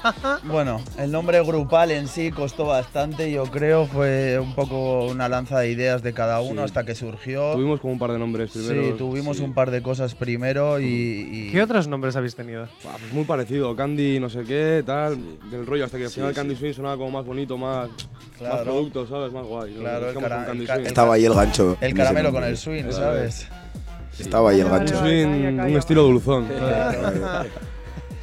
Bueno, 0.45 0.81
el 0.97 1.11
nombre 1.11 1.43
grupal 1.43 1.91
en 1.91 2.07
sí 2.07 2.31
costó 2.31 2.65
bastante, 2.65 3.31
yo 3.31 3.43
creo, 3.43 3.85
fue 3.85 4.39
un 4.39 4.55
poco 4.55 5.05
una 5.05 5.29
lanza 5.29 5.59
de 5.59 5.69
ideas 5.69 6.01
de 6.01 6.13
cada 6.13 6.41
uno 6.41 6.61
Sí. 6.61 6.65
hasta 6.65 6.85
que 6.85 6.95
surgió. 6.95 7.51
Tuvimos 7.53 7.79
como 7.81 7.93
un 7.93 7.99
par 7.99 8.13
de 8.13 8.17
nombres 8.19 8.49
primero. 8.51 8.91
sí, 8.93 8.97
tuvimos 8.97 9.39
un 9.41 9.53
par 9.53 9.69
de 9.69 9.83
cosas 9.83 10.15
primero 10.15 10.79
y, 10.79 10.85
y- 10.85 11.51
¿Qué 11.51 11.61
otros 11.61 11.87
nombres 11.87 12.15
habéis 12.15 12.33
tenido? 12.35 12.67
Pues 12.81 13.13
muy 13.13 13.25
parecido, 13.25 13.75
Candy, 13.75 14.19
no 14.19 14.29
sé 14.29 14.43
qué, 14.43 14.81
tal, 14.85 15.17
del 15.51 15.67
rollo, 15.67 15.85
hasta 15.85 15.97
que 15.99 16.05
al 16.05 16.09
Sí, 16.09 16.15
final 16.15 16.31
sí. 16.31 16.35
Candy 16.37 16.55
Swing 16.55 16.73
sonaba 16.73 16.97
como 16.97 17.11
más 17.11 17.25
bonito, 17.25 17.57
más, 17.57 17.89
Claro. 18.37 18.55
más 18.55 18.63
producto, 18.63 19.07
¿sabes? 19.07 19.31
Más 19.31 19.45
guay. 19.45 19.73
Claro, 19.75 20.09
el 20.09 20.17
cara- 20.19 20.51
el 20.51 20.67
ca- 20.67 20.75
Estaba 20.77 21.15
ahí 21.15 21.25
el 21.25 21.33
gancho. 21.33 21.77
el 21.81 21.93
caramelo 21.93 22.31
con 22.31 22.43
el 22.43 22.57
swing, 22.57 22.91
¿sabes? 22.91 23.47
Estaba 24.19 24.51
ahí 24.51 24.59
el 24.61 24.69
gancho. 24.69 24.97
Swing, 24.99 25.59
un 25.59 25.77
estilo 25.77 26.03
dulzón. 26.03 26.47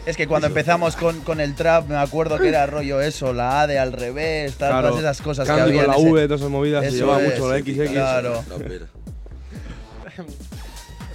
Es 0.04 0.16
que 0.16 0.26
cuando 0.26 0.48
empezamos 0.48 0.96
con, 0.96 1.20
con 1.20 1.40
el 1.40 1.54
trap, 1.54 1.88
me 1.88 1.94
acuerdo 1.94 2.36
que 2.36 2.48
era 2.48 2.66
rollo 2.66 3.00
eso, 3.00 3.32
la 3.32 3.60
A 3.60 3.66
de 3.68 3.78
al 3.78 3.92
revés, 3.92 4.56
tal, 4.56 4.70
Claro, 4.70 4.88
todas 4.88 5.04
esas 5.04 5.22
cosas 5.22 5.46
que 5.46 5.52
había. 5.52 5.84
con 5.84 5.92
la 5.92 5.94
en 5.94 6.00
ese- 6.00 6.10
V, 6.10 6.24
todas 6.24 6.40
esas 6.40 6.50
movidas, 6.50 6.84
se 6.86 6.90
llevaba 6.90 7.22
es, 7.22 7.38
mucho 7.38 7.48
la 7.52 7.58
sí, 7.62 7.74
XX. 7.74 7.90
claro. 7.92 8.44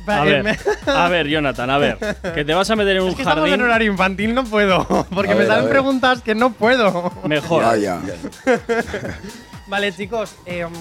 A 0.07 0.23
ver, 0.23 0.43
me- 0.43 0.57
a 0.91 1.07
ver, 1.09 1.27
Jonathan, 1.27 1.69
a 1.69 1.77
ver. 1.77 1.97
Que 2.33 2.45
te 2.45 2.53
vas 2.53 2.69
a 2.69 2.75
meter 2.75 2.97
en 2.97 3.03
un 3.03 3.09
Es 3.09 3.15
que 3.15 3.21
estamos 3.23 3.43
en 3.45 3.49
jardín 3.51 3.65
horario 3.65 3.91
infantil, 3.91 4.33
no 4.33 4.43
puedo. 4.45 4.85
Porque 5.13 5.31
A 5.31 5.35
me 5.35 5.39
ver, 5.41 5.47
salen 5.47 5.69
preguntas 5.69 6.21
que 6.21 6.35
no 6.35 6.53
puedo. 6.53 7.11
mejor. 7.25 7.63
Vaya. 7.63 7.99
Vale, 9.67 9.91
chicos, 9.93 10.35
eh, 10.45 10.63
um, 10.65 10.73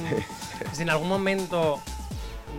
si 0.73 0.83
en 0.83 0.91
algún 0.91 1.09
momento. 1.09 1.81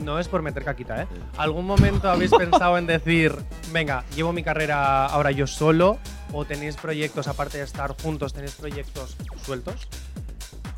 No 0.04 0.20
es 0.20 0.28
por 0.28 0.44
meter 0.44 0.64
caquita, 0.64 1.02
¿eh? 1.02 1.08
¿Algún 1.38 1.66
momento 1.66 2.08
habéis 2.08 2.30
pensado 2.30 2.78
en 2.78 2.86
decir, 2.86 3.34
venga, 3.72 4.04
llevo 4.16 4.32
mi 4.32 4.44
carrera 4.44 5.08
ahora 5.08 5.32
yo 5.32 5.48
solo? 5.48 5.98
¿O 6.34 6.46
tenéis 6.46 6.76
proyectos, 6.76 7.28
aparte 7.28 7.58
de 7.58 7.64
estar 7.64 7.96
juntos, 8.00 8.32
tenéis 8.32 8.52
proyectos 8.52 9.18
sueltos? 9.44 9.88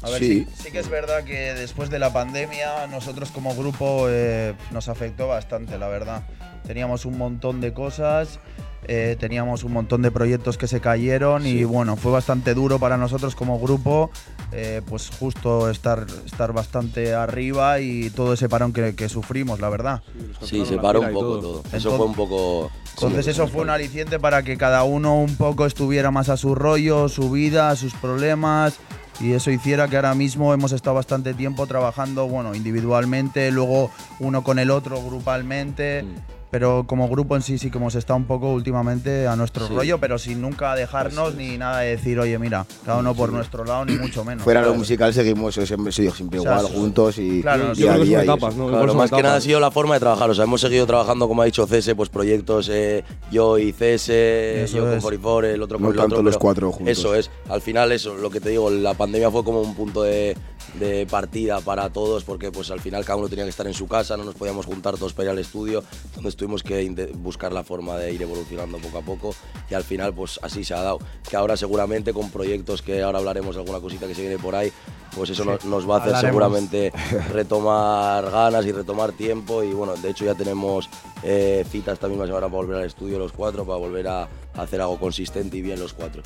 A 0.01 0.09
ver, 0.09 0.19
Sí. 0.19 0.47
sí. 0.55 0.63
sí 0.65 0.71
que 0.71 0.79
es 0.79 0.89
verdad 0.89 1.23
que 1.23 1.53
después 1.53 1.89
de 1.89 1.99
la 1.99 2.11
pandemia 2.13 2.87
nosotros 2.87 3.31
como 3.31 3.55
grupo 3.55 4.05
eh, 4.09 4.53
nos 4.71 4.87
afectó 4.87 5.27
bastante, 5.27 5.77
la 5.77 5.87
verdad. 5.87 6.23
Teníamos 6.65 7.05
un 7.05 7.17
montón 7.17 7.59
de 7.61 7.73
cosas, 7.73 8.39
eh, 8.87 9.17
teníamos 9.19 9.63
un 9.63 9.73
montón 9.73 10.01
de 10.01 10.11
proyectos 10.11 10.57
que 10.57 10.67
se 10.67 10.79
cayeron 10.79 11.45
y 11.45 11.63
bueno, 11.63 11.95
fue 11.97 12.11
bastante 12.11 12.53
duro 12.53 12.79
para 12.79 12.95
nosotros 12.95 13.35
como 13.35 13.59
grupo, 13.59 14.09
eh, 14.51 14.81
pues 14.87 15.09
justo 15.19 15.69
estar, 15.69 16.05
estar 16.25 16.53
bastante 16.53 17.13
arriba 17.13 17.79
y 17.81 18.09
todo 18.11 18.33
ese 18.33 18.47
parón 18.47 18.71
que, 18.71 18.95
que 18.95 19.09
sufrimos, 19.09 19.59
la 19.59 19.69
verdad. 19.69 20.01
Sí, 20.43 20.65
se 20.65 20.77
paró 20.77 21.01
un 21.01 21.11
poco 21.13 21.39
todo. 21.39 21.59
Eso 21.73 21.89
Entonces- 21.89 21.97
fue 21.97 22.05
un 22.05 22.15
poco. 22.15 22.71
Entonces 22.93 23.27
eso 23.27 23.47
fue 23.47 23.61
un 23.63 23.69
aliciente 23.69 24.19
para 24.19 24.43
que 24.43 24.57
cada 24.57 24.83
uno 24.83 25.15
un 25.21 25.35
poco 25.37 25.65
estuviera 25.65 26.11
más 26.11 26.27
a 26.29 26.35
su 26.35 26.53
rollo, 26.53 27.07
su 27.07 27.31
vida, 27.31 27.73
sus 27.77 27.93
problemas 27.93 28.75
y 29.19 29.33
eso 29.33 29.51
hiciera 29.51 29.87
que 29.87 29.95
ahora 29.95 30.15
mismo 30.15 30.53
hemos 30.53 30.71
estado 30.71 30.95
bastante 30.95 31.33
tiempo 31.33 31.67
trabajando, 31.67 32.27
bueno, 32.27 32.55
individualmente, 32.55 33.51
luego 33.51 33.91
uno 34.19 34.43
con 34.43 34.59
el 34.59 34.71
otro 34.71 35.01
grupalmente, 35.03 36.05
pero 36.51 36.83
como 36.87 37.07
grupo 37.09 37.35
en 37.35 37.41
sí 37.41 37.57
sí 37.57 37.69
que 37.71 37.77
hemos 37.77 37.95
estado 37.95 38.17
un 38.17 38.25
poco 38.25 38.51
últimamente 38.53 39.27
a 39.27 39.35
nuestro 39.35 39.67
Sí. 39.67 39.73
rollo, 39.75 39.99
pero 39.99 40.17
sin 40.17 40.41
nunca 40.41 40.75
dejarnos 40.75 41.35
ni 41.35 41.57
nada 41.57 41.79
de 41.81 41.91
decir, 41.91 42.19
oye, 42.19 42.37
mira, 42.39 42.65
cada 42.85 42.99
uno 42.99 43.13
por 43.13 43.31
nuestro 43.31 43.65
lado 43.65 43.85
ni 43.85 43.95
mucho 43.97 44.23
menos. 44.25 44.43
Fuera 44.43 44.61
lo 44.61 44.67
¿sabes? 44.67 44.79
musical 44.79 45.13
seguimos 45.13 45.57
eh, 45.57 45.65
siempre, 45.67 45.91
siempre 45.91 46.39
O 46.39 46.43
sea, 46.43 46.53
igual, 46.57 46.67
sí. 46.67 46.73
juntos 46.77 47.17
y 47.19 47.41
Claro, 47.41 47.73
día 47.75 47.97
día. 47.97 48.23
etapas. 48.23 48.55
¿no? 48.55 48.67
Claro, 48.67 48.93
más 48.95 49.11
que 49.11 49.21
nada 49.21 49.35
ha 49.35 49.41
sido 49.41 49.59
la 49.59 49.71
forma 49.71 49.93
de 49.95 49.99
trabajar. 49.99 50.29
O 50.29 50.33
sea, 50.33 50.45
hemos 50.45 50.61
seguido 50.61 50.85
trabajando, 50.87 51.27
como 51.27 51.41
ha 51.41 51.45
dicho 51.45 51.65
Cese, 51.67 51.95
pues 51.95 52.09
proyectos, 52.09 52.69
eh, 52.71 53.03
yo 53.31 53.57
y 53.57 53.71
Cese, 53.71 54.63
Eso 54.63 54.77
yo 54.77 54.83
con 54.85 54.93
es. 54.95 55.03
44, 55.03 55.47
el 55.49 55.61
otro 55.61 55.77
No 55.79 55.85
con 55.87 55.93
el 55.95 55.99
tanto 55.99 56.15
otro. 56.15 56.23
los 56.23 56.37
cuatro 56.37 56.71
juntos. 56.71 56.97
Eso 56.97 57.15
es. 57.15 57.29
Al 57.49 57.61
final, 57.61 57.91
eso, 57.91 58.15
lo 58.15 58.29
que 58.29 58.39
te 58.41 58.49
digo, 58.49 58.69
la 58.69 58.93
pandemia 58.95 59.29
fue 59.31 59.43
como 59.43 59.61
un 59.61 59.75
punto 59.75 60.03
de, 60.03 60.35
de 60.75 61.05
partida 61.05 61.61
para 61.61 61.89
todos, 61.89 62.23
porque 62.23 62.51
pues 62.51 62.71
al 62.71 62.79
final 62.79 63.05
cada 63.05 63.17
uno 63.17 63.29
tenía 63.29 63.43
que 63.43 63.49
estar 63.49 63.67
en 63.67 63.73
su 63.73 63.87
casa, 63.87 64.17
no 64.17 64.23
nos 64.23 64.35
podíamos 64.35 64.65
juntar 64.65 64.97
todos 64.97 65.13
para 65.13 65.25
ir 65.25 65.29
al 65.31 65.39
estudio, 65.39 65.83
entonces 66.05 66.35
tuvimos 66.35 66.63
que 66.63 66.89
buscar 67.15 67.51
la 67.51 67.63
forma 67.63 67.97
de 67.97 68.13
ir 68.13 68.21
evolucionando 68.21 68.77
poco 68.77 68.97
a 68.97 69.01
poco 69.01 69.35
y 69.69 69.73
al 69.73 69.83
final 69.83 70.13
pues 70.13 70.39
así 70.41 70.63
se 70.63 70.73
ha 70.73 70.81
dado. 70.81 70.99
Que 71.27 71.35
ahora 71.35 71.57
seguramente 71.57 72.13
con 72.13 72.29
proyectos 72.29 72.81
que 72.81 73.01
ahora 73.01 73.19
hablaremos 73.19 73.55
de 73.55 73.61
alguna 73.61 73.79
cosita 73.79 74.07
que 74.07 74.15
se 74.15 74.21
viene 74.21 74.37
por 74.37 74.55
ahí, 74.55 74.71
pues 75.15 75.29
eso 75.31 75.43
nos, 75.45 75.65
nos 75.65 75.89
va 75.89 75.95
a 75.95 75.97
hacer 75.99 76.15
Hablaremos. 76.15 76.31
seguramente 76.31 76.91
retomar 77.33 78.29
ganas 78.29 78.65
y 78.65 78.71
retomar 78.71 79.11
tiempo. 79.13 79.63
Y 79.63 79.73
bueno, 79.73 79.95
de 79.95 80.09
hecho 80.09 80.25
ya 80.25 80.35
tenemos 80.35 80.89
eh, 81.23 81.65
citas 81.69 81.93
esta 81.93 82.07
misma 82.07 82.25
semana 82.25 82.47
para 82.47 82.55
volver 82.55 82.77
al 82.77 82.85
estudio 82.85 83.17
los 83.19 83.31
cuatro, 83.31 83.65
para 83.65 83.77
volver 83.77 84.07
a 84.07 84.27
hacer 84.55 84.81
algo 84.81 84.99
consistente 84.99 85.57
y 85.57 85.61
bien 85.61 85.79
los 85.79 85.93
cuatro. 85.93 86.21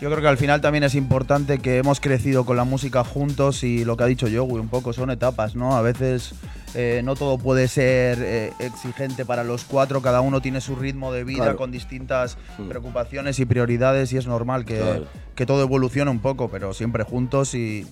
Yo 0.00 0.10
creo 0.10 0.20
que 0.20 0.28
al 0.28 0.36
final 0.36 0.60
también 0.60 0.84
es 0.84 0.94
importante 0.94 1.58
que 1.58 1.78
hemos 1.78 2.00
crecido 2.00 2.44
con 2.44 2.56
la 2.58 2.64
música 2.64 3.02
juntos 3.02 3.62
y 3.64 3.84
lo 3.84 3.96
que 3.96 4.04
ha 4.04 4.06
dicho 4.06 4.26
Joey, 4.26 4.60
un 4.60 4.68
poco 4.68 4.92
son 4.92 5.10
etapas, 5.10 5.54
¿no? 5.54 5.74
A 5.74 5.80
veces 5.80 6.34
eh, 6.74 7.00
no 7.02 7.14
todo 7.16 7.38
puede 7.38 7.66
ser 7.66 8.18
eh, 8.20 8.52
exigente 8.58 9.24
para 9.24 9.42
los 9.42 9.64
cuatro, 9.64 10.02
cada 10.02 10.20
uno 10.20 10.42
tiene 10.42 10.60
su 10.60 10.76
ritmo 10.76 11.12
de 11.12 11.24
vida 11.24 11.44
Claro. 11.44 11.56
con 11.56 11.70
distintas 11.72 12.36
Mm. 12.58 12.68
preocupaciones 12.68 13.38
y 13.38 13.46
prioridades 13.46 14.12
y 14.12 14.18
es 14.18 14.26
normal 14.26 14.66
que, 14.66 14.76
Claro. 14.80 15.06
que 15.34 15.46
todo 15.46 15.62
evolucione 15.62 16.10
un 16.10 16.20
poco, 16.20 16.48
pero 16.50 16.74
siempre 16.74 17.02
juntos 17.02 17.54
y 17.54 17.86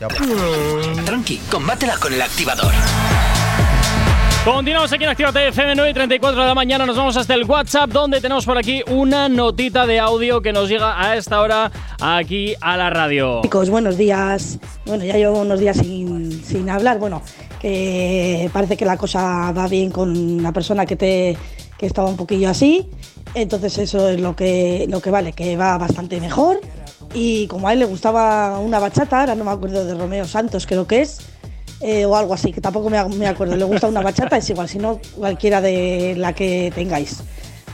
ya. 0.00 0.08
Tranqui, 1.04 1.36
combátela 1.50 1.98
con 1.98 2.14
el 2.14 2.22
activador. 2.22 2.72
Continuamos 4.44 4.92
aquí 4.92 5.04
en 5.04 5.10
Actívate 5.10 5.48
FM 5.48 5.76
9 5.76 5.90
y 5.90 5.94
34 5.94 6.40
de 6.40 6.48
la 6.48 6.54
mañana. 6.56 6.84
Nos 6.84 6.96
vamos 6.96 7.16
hasta 7.16 7.34
el 7.34 7.44
WhatsApp, 7.44 7.90
donde 7.90 8.20
tenemos 8.20 8.44
por 8.44 8.58
aquí 8.58 8.82
una 8.90 9.28
notita 9.28 9.86
de 9.86 10.00
audio 10.00 10.42
que 10.42 10.52
nos 10.52 10.68
llega 10.68 11.00
a 11.00 11.16
esta 11.16 11.40
hora 11.40 11.70
aquí 12.00 12.56
a 12.60 12.76
la 12.76 12.90
radio. 12.90 13.40
Chicos, 13.42 13.70
buenos 13.70 13.96
días. 13.96 14.58
Bueno, 14.84 15.04
ya 15.04 15.16
llevo 15.16 15.42
unos 15.42 15.60
días 15.60 15.76
sin, 15.76 16.42
sin 16.44 16.68
hablar. 16.70 16.98
Bueno, 16.98 17.22
que 17.60 18.50
parece 18.52 18.76
que 18.76 18.84
la 18.84 18.96
cosa 18.96 19.52
va 19.52 19.68
bien 19.68 19.92
con 19.92 20.42
la 20.42 20.50
persona 20.50 20.86
que 20.86 20.96
te 20.96 21.36
que 21.78 21.86
estaba 21.86 22.08
un 22.08 22.16
poquillo 22.16 22.50
así. 22.50 22.88
Entonces 23.34 23.78
eso 23.78 24.08
es 24.08 24.20
lo 24.20 24.34
que, 24.34 24.86
lo 24.88 25.00
que 25.00 25.10
vale, 25.10 25.34
que 25.34 25.56
va 25.56 25.78
bastante 25.78 26.20
mejor. 26.20 26.60
Y 27.14 27.46
como 27.46 27.68
a 27.68 27.74
él 27.74 27.78
le 27.78 27.84
gustaba 27.84 28.58
una 28.58 28.80
bachata, 28.80 29.20
ahora 29.20 29.36
no 29.36 29.44
me 29.44 29.52
acuerdo 29.52 29.84
de 29.84 29.94
Romeo 29.94 30.24
Santos, 30.24 30.66
creo 30.66 30.86
que 30.86 31.02
es, 31.02 31.20
eh, 31.82 32.06
o 32.06 32.16
algo 32.16 32.34
así, 32.34 32.52
que 32.52 32.60
tampoco 32.60 32.88
me, 32.88 32.98
acuerdo. 33.26 33.56
Le 33.56 33.64
gusta 33.64 33.88
una 33.88 34.02
bachata, 34.02 34.36
es 34.36 34.48
igual, 34.50 34.68
si 34.68 34.78
no, 34.78 35.00
cualquiera 35.16 35.60
de 35.60 36.14
la 36.16 36.32
que 36.32 36.72
tengáis. 36.74 37.22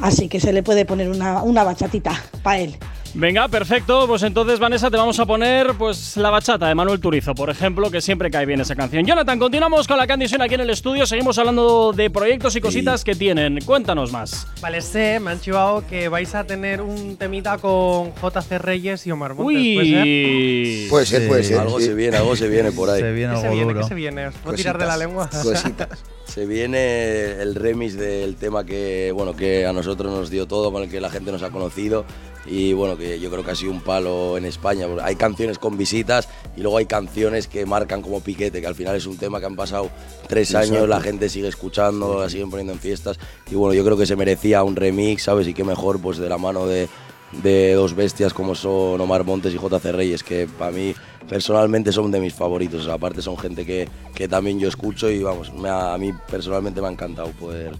Así 0.00 0.28
que 0.28 0.40
se 0.40 0.52
le 0.52 0.62
puede 0.62 0.84
poner 0.84 1.10
una, 1.10 1.42
una 1.42 1.64
bachatita 1.64 2.12
para 2.42 2.60
él. 2.60 2.76
Venga, 3.14 3.48
perfecto. 3.48 4.06
Pues 4.06 4.22
entonces, 4.22 4.58
Vanessa, 4.58 4.90
te 4.90 4.96
vamos 4.96 5.18
a 5.18 5.26
poner 5.26 5.74
pues 5.74 6.16
la 6.16 6.30
bachata 6.30 6.68
de 6.68 6.74
Manuel 6.74 7.00
Turizo, 7.00 7.34
por 7.34 7.50
ejemplo, 7.50 7.90
que 7.90 8.00
siempre 8.00 8.30
cae 8.30 8.46
bien 8.46 8.60
esa 8.60 8.76
canción. 8.76 9.04
Jonathan, 9.06 9.38
continuamos 9.38 9.88
con 9.88 9.96
la 9.96 10.06
condición 10.06 10.42
aquí 10.42 10.54
en 10.54 10.60
el 10.60 10.70
estudio. 10.70 11.06
Seguimos 11.06 11.38
hablando 11.38 11.92
de 11.92 12.10
proyectos 12.10 12.54
y 12.56 12.60
cositas 12.60 13.04
que 13.04 13.14
tienen. 13.14 13.58
Cuéntanos 13.64 14.12
más. 14.12 14.46
Vale, 14.60 14.80
sé, 14.82 15.20
me 15.20 15.30
han 15.32 15.40
chivado 15.40 15.84
que 15.88 16.08
vais 16.08 16.34
a 16.34 16.44
tener 16.44 16.80
un 16.82 17.16
temita 17.16 17.58
con 17.58 18.12
JC 18.14 18.58
Reyes 18.58 19.06
y 19.06 19.10
Omar 19.10 19.34
Montes. 19.34 19.54
¿puede 19.74 19.86
ser? 19.90 20.02
Uy. 20.04 20.86
Puede 20.90 21.06
ser, 21.06 21.22
Sí. 21.22 21.28
puede 21.28 21.44
ser. 21.44 21.58
algo 21.58 21.80
sí. 21.80 21.86
se 21.86 21.94
viene, 21.94 22.16
algo 22.18 22.36
se 22.36 22.48
viene 22.48 22.72
por 22.72 22.90
ahí. 22.90 23.00
Se 23.00 23.12
viene 23.12 23.34
¿Qué 23.34 23.40
se 23.40 23.46
algo 23.46 23.56
viene? 23.56 23.72
duro. 23.72 23.82
¿Qué 23.84 23.88
se 23.88 23.94
viene? 23.94 24.26
¿Os 24.28 24.34
puedo 24.36 24.56
tirar 24.56 24.78
de 24.78 24.86
la 24.86 24.96
lengua? 24.96 25.28
Cositas. 25.30 25.88
Se 26.28 26.46
viene 26.46 27.40
el 27.40 27.54
remix 27.54 27.96
del 27.96 28.36
tema 28.36 28.64
que, 28.64 29.12
bueno, 29.14 29.34
que 29.34 29.66
a 29.66 29.72
nosotros 29.72 30.12
nos 30.12 30.30
dio 30.30 30.46
todo, 30.46 30.70
con 30.70 30.82
el 30.82 30.90
que 30.90 31.00
la 31.00 31.10
gente 31.10 31.32
nos 31.32 31.42
ha 31.42 31.50
conocido 31.50 32.04
y 32.46 32.72
bueno, 32.72 32.96
que 32.96 33.18
yo 33.18 33.30
creo 33.30 33.44
que 33.44 33.50
ha 33.50 33.54
sido 33.54 33.72
un 33.72 33.80
palo 33.80 34.36
en 34.36 34.44
España. 34.44 34.86
Hay 35.02 35.16
canciones 35.16 35.58
con 35.58 35.76
visitas 35.76 36.28
y 36.56 36.60
luego 36.60 36.78
hay 36.78 36.86
canciones 36.86 37.48
que 37.48 37.66
marcan 37.66 38.02
como 38.02 38.20
piquete, 38.20 38.60
que 38.60 38.66
al 38.66 38.74
final 38.74 38.94
es 38.94 39.06
un 39.06 39.16
tema 39.16 39.40
que 39.40 39.46
han 39.46 39.56
pasado 39.56 39.90
tres 40.28 40.54
años, 40.54 40.88
la 40.88 41.00
gente 41.00 41.28
sigue 41.28 41.48
escuchando, 41.48 42.20
la 42.20 42.28
siguen 42.28 42.50
poniendo 42.50 42.72
en 42.72 42.78
fiestas 42.78 43.18
y 43.50 43.54
bueno, 43.54 43.74
yo 43.74 43.84
creo 43.84 43.96
que 43.96 44.06
se 44.06 44.16
merecía 44.16 44.62
un 44.62 44.76
remix, 44.76 45.24
¿sabes? 45.24 45.48
Y 45.48 45.54
qué 45.54 45.64
mejor 45.64 46.00
pues 46.00 46.18
de 46.18 46.28
la 46.28 46.38
mano 46.38 46.66
de, 46.66 46.88
de 47.32 47.74
dos 47.74 47.94
bestias 47.94 48.32
como 48.34 48.54
son 48.54 49.00
Omar 49.00 49.24
Montes 49.24 49.54
y 49.54 49.58
JC 49.58 49.92
Reyes, 49.92 50.22
que 50.22 50.46
para 50.46 50.70
mí 50.70 50.94
personalmente 51.28 51.92
son 51.92 52.10
de 52.10 52.20
mis 52.20 52.34
favoritos. 52.34 52.80
O 52.82 52.84
sea, 52.84 52.94
aparte 52.94 53.20
son 53.22 53.36
gente 53.36 53.66
que, 53.66 53.88
que 54.14 54.28
también 54.28 54.58
yo 54.58 54.68
escucho 54.68 55.10
y 55.10 55.22
vamos, 55.22 55.52
me 55.52 55.68
ha- 55.68 55.92
a 55.94 55.98
mí 55.98 56.12
personalmente 56.30 56.80
me 56.80 56.88
ha 56.88 56.90
encantado 56.92 57.28
poder, 57.32 57.72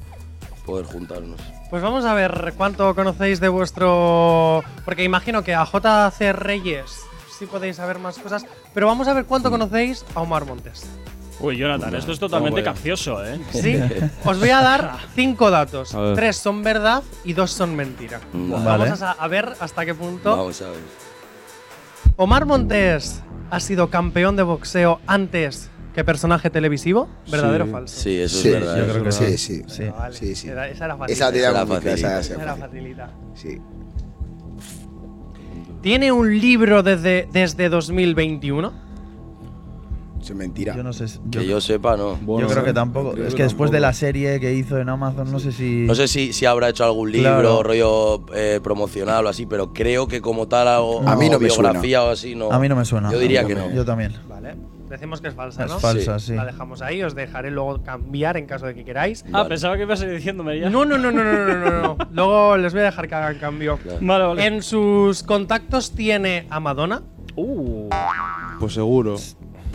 poder 0.66 0.84
juntarnos. 0.86 1.40
Pues 1.70 1.82
vamos 1.82 2.04
a 2.04 2.14
ver 2.14 2.54
cuánto 2.56 2.94
conocéis 2.94 3.40
de 3.40 3.48
vuestro. 3.48 4.62
Porque 4.84 5.04
imagino 5.04 5.42
que 5.42 5.54
a 5.54 5.64
JC 5.64 6.32
Reyes 6.32 7.00
sí 7.38 7.46
podéis 7.46 7.76
saber 7.76 7.98
más 7.98 8.18
cosas, 8.18 8.44
pero 8.74 8.86
vamos 8.86 9.06
a 9.08 9.14
ver 9.14 9.24
cuánto 9.26 9.50
conocéis 9.50 10.04
a 10.14 10.20
Omar 10.22 10.44
Montes. 10.44 10.86
Uy, 11.40 11.56
Jonathan, 11.56 11.94
esto 11.94 12.10
es 12.12 12.18
totalmente 12.18 12.62
capcioso, 12.64 13.24
¿eh? 13.24 13.38
Sí, 13.52 13.78
os 14.24 14.40
voy 14.40 14.50
a 14.50 14.60
dar 14.60 14.96
cinco 15.14 15.50
datos. 15.50 15.94
A 15.94 16.00
ver. 16.00 16.14
Tres 16.16 16.36
son 16.36 16.62
verdad 16.64 17.02
y 17.24 17.32
dos 17.32 17.52
son 17.52 17.76
mentira. 17.76 18.20
Vale. 18.32 18.84
Vamos 18.84 19.02
a, 19.02 19.28
ver 19.28 19.54
hasta 19.60 19.86
qué 19.86 19.94
punto. 19.94 20.36
Vamos 20.36 20.60
a 20.62 20.70
ver. 20.70 20.80
Omar 22.16 22.44
Montes 22.44 23.22
ha 23.50 23.60
sido 23.60 23.88
campeón 23.88 24.34
de 24.34 24.42
boxeo 24.42 25.00
antes 25.06 25.70
que 25.94 26.02
personaje 26.04 26.50
televisivo. 26.50 27.08
¿Verdadero 27.30 27.64
o 27.64 27.68
falso? 27.68 28.00
Sí, 28.00 28.18
eso 28.20 28.38
Sí, 28.40 28.48
es 28.48 28.54
verdad. 28.54 28.76
yo 28.78 28.92
creo 28.92 29.04
que 29.04 29.12
sí, 29.12 29.38
sí. 29.38 29.62
Sí. 29.68 29.84
Vale, 29.96 30.16
Sí, 30.16 30.34
sí. 30.34 30.48
Era- 30.48 30.68
esa 30.68 30.84
era 30.86 30.96
fácil. 30.96 31.12
Esa 31.12 31.28
Era 31.28 31.66
facilita. 31.66 31.92
esa 31.94 32.20
Esa 32.20 32.34
era 32.34 32.44
fácil. 32.56 32.60
facilita. 32.66 33.10
Sí. 33.34 33.58
¿Tiene 35.82 36.10
un 36.10 36.38
libro 36.40 36.82
desde, 36.82 37.28
desde 37.32 37.68
2021? 37.68 38.87
Eso 40.20 40.32
es 40.32 40.38
mentira. 40.38 40.74
Yo 40.76 40.82
no 40.82 40.92
sé. 40.92 41.06
Que 41.30 41.46
yo 41.46 41.60
sepa, 41.60 41.96
no. 41.96 42.18
yo 42.40 42.46
creo 42.48 42.64
que 42.64 42.72
tampoco. 42.72 43.12
creo 43.12 43.24
Es 43.26 43.34
que 43.34 43.38
que 43.38 43.42
después 43.44 43.70
de 43.70 43.76
tampoco. 43.78 43.88
la 43.88 43.92
serie 43.92 44.40
que 44.40 44.52
hizo 44.54 44.78
en 44.78 44.88
Amazon, 44.88 45.30
no 45.30 45.38
sé 45.38 45.52
si. 45.52 45.84
No 45.86 45.94
sé 45.94 46.08
si, 46.08 46.32
si 46.32 46.44
habrá 46.46 46.68
hecho 46.68 46.84
algún 46.84 47.12
libro, 47.12 47.30
Claro. 47.40 47.62
rollo 47.62 48.24
eh, 48.34 48.60
promocional 48.62 49.26
o 49.26 49.28
así, 49.28 49.46
pero 49.46 49.72
creo 49.72 50.06
que 50.08 50.20
como 50.20 50.48
tal 50.48 50.68
algo 50.68 51.02
A 51.08 51.16
mí 51.16 51.28
no 51.28 51.38
me 51.38 51.48
suena. 51.50 51.70
biografía 51.70 52.02
o 52.04 52.10
así, 52.10 52.34
no. 52.34 52.50
A 52.50 52.58
mí 52.58 52.68
no 52.68 52.76
me 52.76 52.84
suena. 52.84 53.10
Yo 53.12 53.18
diría 53.18 53.44
que 53.44 53.54
no 53.54 53.70
Yo 53.70 53.84
también. 53.84 54.12
Vale. 54.28 54.54
Decimos 54.88 55.20
que 55.20 55.28
es 55.28 55.34
falsa, 55.34 55.66
Es 55.66 55.70
¿no? 55.70 55.78
falsa, 55.78 56.18
sí. 56.18 56.34
La 56.34 56.46
dejamos 56.46 56.80
ahí, 56.80 57.02
os 57.02 57.14
dejaré 57.14 57.50
luego 57.50 57.82
cambiar 57.82 58.38
en 58.38 58.46
caso 58.46 58.64
de 58.64 58.74
que 58.74 58.86
queráis. 58.86 59.22
Ah, 59.26 59.30
Vale. 59.42 59.50
pensaba 59.50 59.76
que 59.76 59.82
ibas 59.82 60.00
a 60.00 60.06
ir 60.06 60.12
diciéndome 60.16 60.58
ya. 60.58 60.70
No, 60.70 60.86
no, 60.86 60.96
no, 60.96 61.12
no, 61.12 61.22
no, 61.22 61.32
no, 61.46 61.54
no, 61.58 61.82
no. 61.82 61.96
Luego 62.12 62.56
les 62.56 62.72
voy 62.72 62.80
a 62.80 62.84
dejar 62.86 63.06
que 63.06 63.14
hagan 63.14 63.38
cambio. 63.38 63.76
Claro. 63.76 63.98
Vale, 64.00 64.24
vale. 64.24 64.46
En 64.46 64.62
sus 64.62 65.22
contactos 65.24 65.90
tiene 65.92 66.46
a 66.48 66.58
Madonna. 66.58 67.02
Uh. 67.36 67.90
Pues 68.58 68.72
seguro. 68.72 69.16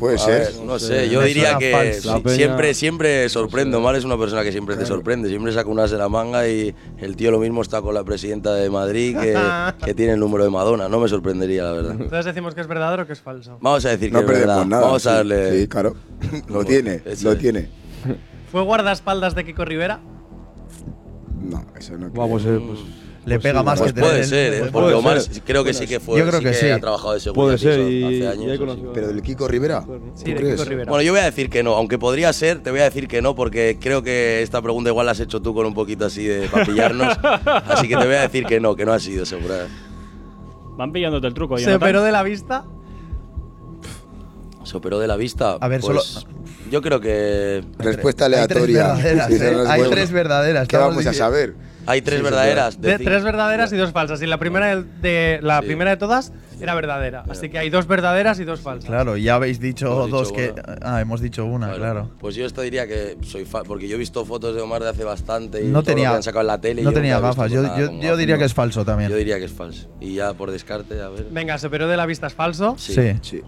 Puede 0.03 0.15
A 0.15 0.19
ser. 0.19 0.39
ver, 0.53 0.65
no 0.65 0.77
sé, 0.79 1.07
yo 1.09 1.21
diría 1.21 1.57
que 1.57 1.97
siempre, 2.27 2.73
siempre 2.73 3.29
sorprende. 3.29 3.77
Omar 3.77 3.95
es 3.95 4.03
una 4.03 4.17
persona 4.17 4.43
que 4.43 4.51
siempre 4.51 4.75
te 4.75 4.85
sorprende, 4.85 5.29
siempre 5.29 5.53
saca 5.53 5.69
unas 5.69 5.91
de 5.91 5.97
la 5.97 6.09
manga 6.09 6.45
y 6.45 6.75
el 6.97 7.15
tío 7.15 7.31
lo 7.31 7.39
mismo 7.39 7.61
está 7.61 7.81
con 7.81 7.93
la 7.93 8.03
presidenta 8.03 8.53
de 8.53 8.69
Madrid 8.69 9.15
que, 9.17 9.33
que 9.85 9.93
tiene 9.93 10.11
el 10.11 10.19
número 10.19 10.43
de 10.43 10.49
Madonna. 10.49 10.89
No 10.89 10.99
me 10.99 11.07
sorprendería, 11.07 11.63
la 11.63 11.71
verdad. 11.71 11.91
Entonces 11.93 12.25
decimos 12.25 12.53
que 12.53 12.59
es 12.59 12.67
verdadero 12.67 13.03
o 13.03 13.07
que 13.07 13.13
es 13.13 13.21
falso. 13.21 13.57
Vamos 13.61 13.85
a 13.85 13.91
decir 13.91 14.09
que 14.09 14.13
No 14.13 14.19
es 14.19 14.27
verdad. 14.27 14.41
perdemos 14.43 14.67
nada. 14.67 14.83
Vamos 14.83 15.07
a 15.07 15.09
sí. 15.11 15.15
darle. 15.15 15.61
Sí, 15.61 15.67
claro. 15.69 15.95
Lo 16.49 16.65
tiene, 16.65 17.01
lo 17.23 17.31
es. 17.31 17.39
tiene. 17.39 17.69
¿Fue 18.51 18.61
guardaespaldas 18.61 19.35
de 19.35 19.45
Kiko 19.45 19.63
Rivera? 19.63 20.01
No, 21.41 21.65
eso 21.79 21.97
no. 21.97 22.09
Vamos, 22.09 22.41
creo. 22.43 22.57
eh, 22.57 22.63
pues. 22.67 22.79
Le 23.25 23.35
pues 23.35 23.43
pega 23.43 23.59
sí, 23.61 23.65
más 23.65 23.79
Pues 23.79 23.93
que 23.93 23.99
puede 24.01 24.13
tener- 24.13 24.27
ser, 24.27 24.53
¿eh? 24.53 24.57
puede 24.59 24.71
porque 24.71 24.93
Omar 24.95 25.21
ser. 25.21 25.43
creo 25.43 25.63
que 25.63 25.73
sí 25.73 25.87
que 25.87 25.99
fue. 26.01 26.19
Yo 26.19 26.27
creo 26.27 26.39
sí 26.39 26.45
que 26.45 26.53
sí. 26.53 26.69
ha 26.69 26.79
trabajado 26.79 27.13
de 27.13 27.19
seguridad 27.21 27.45
Puede 27.45 27.57
ser 27.57 27.79
y, 27.79 28.03
hace 28.03 28.13
y 28.15 28.25
años. 28.25 28.57
conocido. 28.59 28.91
Pero 28.93 29.07
del 29.07 29.21
Kiko 29.21 29.47
Rivera. 29.47 29.81
Sí, 30.15 30.23
¿tú 30.25 30.29
de 30.31 30.35
crees? 30.35 30.53
Kiko 30.55 30.69
Rivera. 30.69 30.89
Bueno, 30.89 31.03
yo 31.03 31.13
voy 31.13 31.21
a 31.21 31.25
decir 31.25 31.49
que 31.49 31.63
no, 31.63 31.73
aunque 31.75 31.97
podría 31.97 32.33
ser, 32.33 32.59
te 32.61 32.69
voy 32.71 32.81
a 32.81 32.83
decir 32.83 33.07
que 33.07 33.21
no, 33.21 33.33
porque 33.33 33.77
creo 33.79 34.03
que 34.03 34.41
esta 34.41 34.61
pregunta 34.61 34.89
igual 34.89 35.05
la 35.05 35.13
has 35.13 35.19
hecho 35.21 35.41
tú 35.41 35.53
con 35.53 35.65
un 35.65 35.73
poquito 35.73 36.05
así 36.05 36.25
de 36.25 36.47
para 36.49 36.65
pillarnos. 36.65 37.17
así 37.45 37.87
que 37.87 37.95
te 37.95 38.05
voy 38.05 38.15
a 38.15 38.21
decir 38.23 38.45
que 38.45 38.59
no, 38.59 38.75
que 38.75 38.85
no 38.85 38.91
ha 38.91 38.99
sido 38.99 39.25
seguro. 39.25 39.53
Van 40.77 40.91
pillándote 40.91 41.27
el 41.27 41.33
truco, 41.33 41.55
¿Se 41.57 41.63
Jonathan. 41.63 41.81
operó 41.87 42.03
de 42.03 42.11
la 42.11 42.23
vista? 42.23 42.65
¿Se 44.63 44.77
operó 44.77 44.99
de 44.99 45.07
la 45.07 45.15
vista? 45.17 45.57
A 45.59 45.67
ver, 45.67 45.81
Pues, 45.81 46.03
solo- 46.03 46.27
Yo 46.71 46.81
creo 46.81 46.99
que 46.99 47.63
Respuesta 47.77 48.25
Hay 48.25 48.31
tres 48.47 48.63
aleatoria. 48.63 48.93
verdaderas. 48.95 49.31
¿eh? 49.41 49.51
no 49.55 49.69
Hay 49.69 49.81
tres 49.89 50.11
verdaderas. 50.11 50.67
¿Qué 50.67 50.77
vamos 50.77 51.05
a 51.05 51.13
saber? 51.13 51.55
Hay 51.85 52.01
tres 52.01 52.19
Sí, 52.19 52.23
verdaderas. 52.23 52.79
De, 52.81 52.97
tres 52.99 53.23
verdaderas 53.23 53.71
y 53.73 53.77
dos 53.77 53.91
falsas. 53.91 54.21
Y 54.21 54.25
la 54.27 54.37
primera 54.37 54.75
de, 54.75 54.83
de- 55.01 55.39
la 55.41 55.59
Sí. 55.59 55.65
primera 55.67 55.91
de 55.91 55.97
todas 55.97 56.31
era 56.61 56.75
verdadera. 56.75 57.23
Así 57.29 57.49
que 57.49 57.57
hay 57.59 57.69
dos 57.69 57.87
verdaderas 57.87 58.39
y 58.39 58.45
dos 58.45 58.61
falsas. 58.61 58.89
Claro, 58.89 59.17
ya 59.17 59.35
habéis 59.35 59.59
dicho 59.59 59.87
Hemos 59.87 60.05
dicho 60.05 60.17
dos 60.17 60.31
que. 60.31 60.51
una. 60.51 60.77
Ah, 60.81 61.01
hemos 61.01 61.21
dicho 61.21 61.45
una, 61.45 61.73
claro. 61.73 62.11
Pues 62.19 62.35
yo 62.35 62.45
esto 62.45 62.61
diría 62.61 62.87
que 62.87 63.17
soy 63.23 63.45
fan, 63.45 63.63
porque 63.67 63.87
yo 63.87 63.95
he 63.95 63.99
visto 63.99 64.23
fotos 64.25 64.55
de 64.55 64.61
Omar 64.61 64.81
de 64.83 64.89
hace 64.89 65.03
bastante 65.03 65.61
y 65.61 65.67
No 65.67 65.71
todo 65.71 65.81
lo 65.81 65.83
tenía, 65.83 66.09
que 66.11 66.15
han 66.15 66.23
sacado 66.23 66.41
en 66.41 66.47
la 66.47 66.61
tele. 66.61 66.81
y 66.81 66.85
no 66.85 66.91
yo 66.91 66.95
tenía 66.95 67.19
gafas. 67.19 67.51
Yo, 67.51 67.63
yo- 68.01 68.17
diría 68.17 68.37
que 68.37 68.45
es 68.45 68.53
falso 68.53 68.85
también. 68.85 69.09
Yo 69.09 69.15
diría 69.17 69.37
que 69.39 69.45
es 69.45 69.51
falso. 69.53 69.89
Y 69.99 70.15
ya 70.15 70.33
por 70.33 70.51
descarte, 70.51 71.01
a 71.01 71.09
ver. 71.09 71.27
Venga, 71.31 71.57
se 71.57 71.67
operó 71.67 71.87
de 71.87 71.97
la 71.97 72.05
vista, 72.05 72.27
es 72.27 72.33
falso. 72.33 72.75
Sí. 72.77 72.93
sí. 72.93 73.13
Sí. 73.21 73.41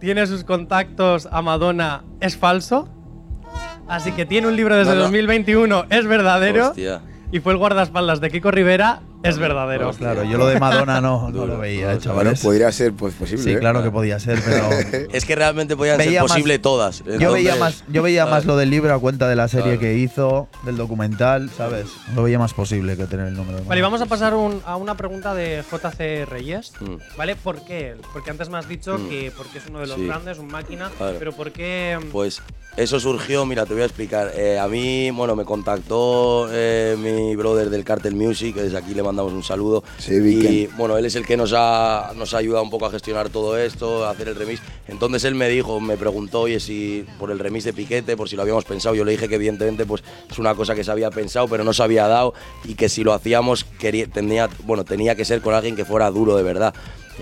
Tiene 0.00 0.26
sus 0.26 0.44
contactos 0.44 1.26
a 1.30 1.40
Madonna, 1.42 2.04
es 2.20 2.36
falso. 2.36 2.88
Así 3.88 4.12
que 4.12 4.26
tiene 4.26 4.46
un 4.48 4.56
libro 4.56 4.76
desde 4.76 4.90
No, 4.90 4.96
no. 4.96 5.02
2021, 5.02 5.86
es 5.90 6.06
verdadero. 6.06 6.68
Hostia. 6.70 7.00
Y 7.32 7.40
fue 7.40 7.52
el 7.52 7.58
guardaespaldas 7.58 8.20
de 8.20 8.30
Kiko 8.30 8.52
Rivera, 8.52 9.00
Es 9.24 9.36
verdadero. 9.38 9.90
Claro, 9.90 10.22
yo 10.22 10.38
lo 10.38 10.46
de 10.46 10.60
Madonna 10.60 11.00
no, 11.00 11.28
no 11.32 11.44
lo 11.46 11.58
veía, 11.58 11.80
eh, 11.80 11.84
Bueno, 11.86 12.00
chavales. 12.00 12.40
podría 12.40 12.70
ser 12.70 12.92
pues, 12.92 13.14
posible. 13.14 13.42
Sí, 13.42 13.50
¿eh? 13.54 13.58
claro 13.58 13.82
que 13.82 13.90
podía 13.90 14.20
ser, 14.20 14.40
pero 14.44 14.68
Es 15.12 15.24
que 15.24 15.34
realmente 15.34 15.76
podían 15.76 15.98
Veía 15.98 16.12
ser 16.12 16.22
más- 16.22 16.30
posible 16.30 16.58
todas. 16.60 17.02
yo 17.18 17.32
veía 17.32 17.56
más, 17.56 17.82
yo 17.88 18.04
veía 18.04 18.26
más 18.26 18.44
lo 18.44 18.56
del 18.56 18.70
libro 18.70 18.94
a 18.94 19.00
cuenta 19.00 19.26
de 19.28 19.34
la 19.34 19.48
serie 19.48 19.64
Claro. 19.72 19.80
que 19.80 19.94
hizo, 19.94 20.48
del 20.64 20.76
documental, 20.76 21.50
¿sabes? 21.50 21.86
Lo 22.14 22.22
veía 22.22 22.38
más 22.38 22.54
posible 22.54 22.96
que 22.96 23.06
tener 23.06 23.26
el 23.26 23.34
número. 23.34 23.58
de 23.58 23.64
Vale, 23.64 23.80
y 23.80 23.82
vamos 23.82 24.00
a 24.00 24.06
pasar 24.06 24.34
un- 24.34 24.62
a 24.64 24.76
una 24.76 24.96
pregunta 24.96 25.34
de 25.34 25.64
JC 25.68 26.24
Reyes. 26.26 26.72
Mm. 26.80 26.94
¿Vale? 27.18 27.34
¿Por 27.34 27.64
qué 27.64 27.90
él? 27.90 27.98
Porque 28.12 28.30
antes 28.30 28.48
me 28.48 28.58
has 28.58 28.68
dicho 28.68 28.96
Mm. 28.96 29.08
que 29.08 29.32
porque 29.36 29.58
es 29.58 29.66
uno 29.68 29.80
de 29.80 29.88
los 29.88 29.96
Sí. 29.96 30.06
grandes, 30.06 30.38
un 30.38 30.46
máquina, 30.46 30.90
Claro. 30.96 31.16
pero 31.18 31.32
¿por 31.32 31.50
qué? 31.50 31.98
Pues 32.12 32.40
eso 32.76 33.00
surgió, 33.00 33.46
mira, 33.46 33.64
te 33.64 33.72
voy 33.72 33.82
a 33.82 33.86
explicar. 33.86 34.32
Eh, 34.36 34.58
a 34.58 34.68
mí, 34.68 35.10
bueno, 35.10 35.34
me 35.34 35.44
contactó 35.44 36.48
eh, 36.52 36.96
mi 36.98 37.34
brother 37.34 37.70
del 37.70 37.84
Cartel 37.84 38.14
Music, 38.14 38.54
que 38.54 38.62
desde 38.62 38.76
aquí 38.76 38.92
le 38.92 39.02
mandamos 39.02 39.32
un 39.32 39.42
saludo. 39.42 39.82
Sí, 39.98 40.14
y 40.14 40.66
bueno, 40.76 40.98
él 40.98 41.06
es 41.06 41.16
el 41.16 41.24
que 41.24 41.36
nos 41.36 41.54
ha, 41.56 42.12
nos 42.16 42.34
ha 42.34 42.38
ayudado 42.38 42.62
un 42.62 42.70
poco 42.70 42.86
a 42.86 42.90
gestionar 42.90 43.30
todo 43.30 43.56
esto, 43.56 44.04
a 44.04 44.10
hacer 44.10 44.28
el 44.28 44.34
remix. 44.34 44.60
Entonces 44.88 45.24
él 45.24 45.34
me 45.34 45.48
dijo, 45.48 45.80
me 45.80 45.96
preguntó, 45.96 46.42
oye, 46.42 46.60
si 46.60 47.06
por 47.18 47.30
el 47.30 47.38
remix 47.38 47.64
de 47.64 47.72
Piquete, 47.72 48.16
por 48.16 48.28
si 48.28 48.36
lo 48.36 48.42
habíamos 48.42 48.64
pensado. 48.64 48.94
Yo 48.94 49.04
le 49.04 49.12
dije 49.12 49.28
que 49.28 49.36
evidentemente 49.36 49.86
pues 49.86 50.04
es 50.30 50.38
una 50.38 50.54
cosa 50.54 50.74
que 50.74 50.84
se 50.84 50.90
había 50.90 51.10
pensado, 51.10 51.48
pero 51.48 51.64
no 51.64 51.72
se 51.72 51.82
había 51.82 52.06
dado 52.08 52.34
y 52.64 52.74
que 52.74 52.88
si 52.88 53.04
lo 53.04 53.14
hacíamos 53.14 53.64
quería, 53.64 54.06
tenía, 54.06 54.50
bueno, 54.64 54.84
tenía 54.84 55.14
que 55.14 55.24
ser 55.24 55.40
con 55.40 55.54
alguien 55.54 55.76
que 55.76 55.84
fuera 55.84 56.10
duro 56.10 56.36
de 56.36 56.42
verdad. 56.42 56.74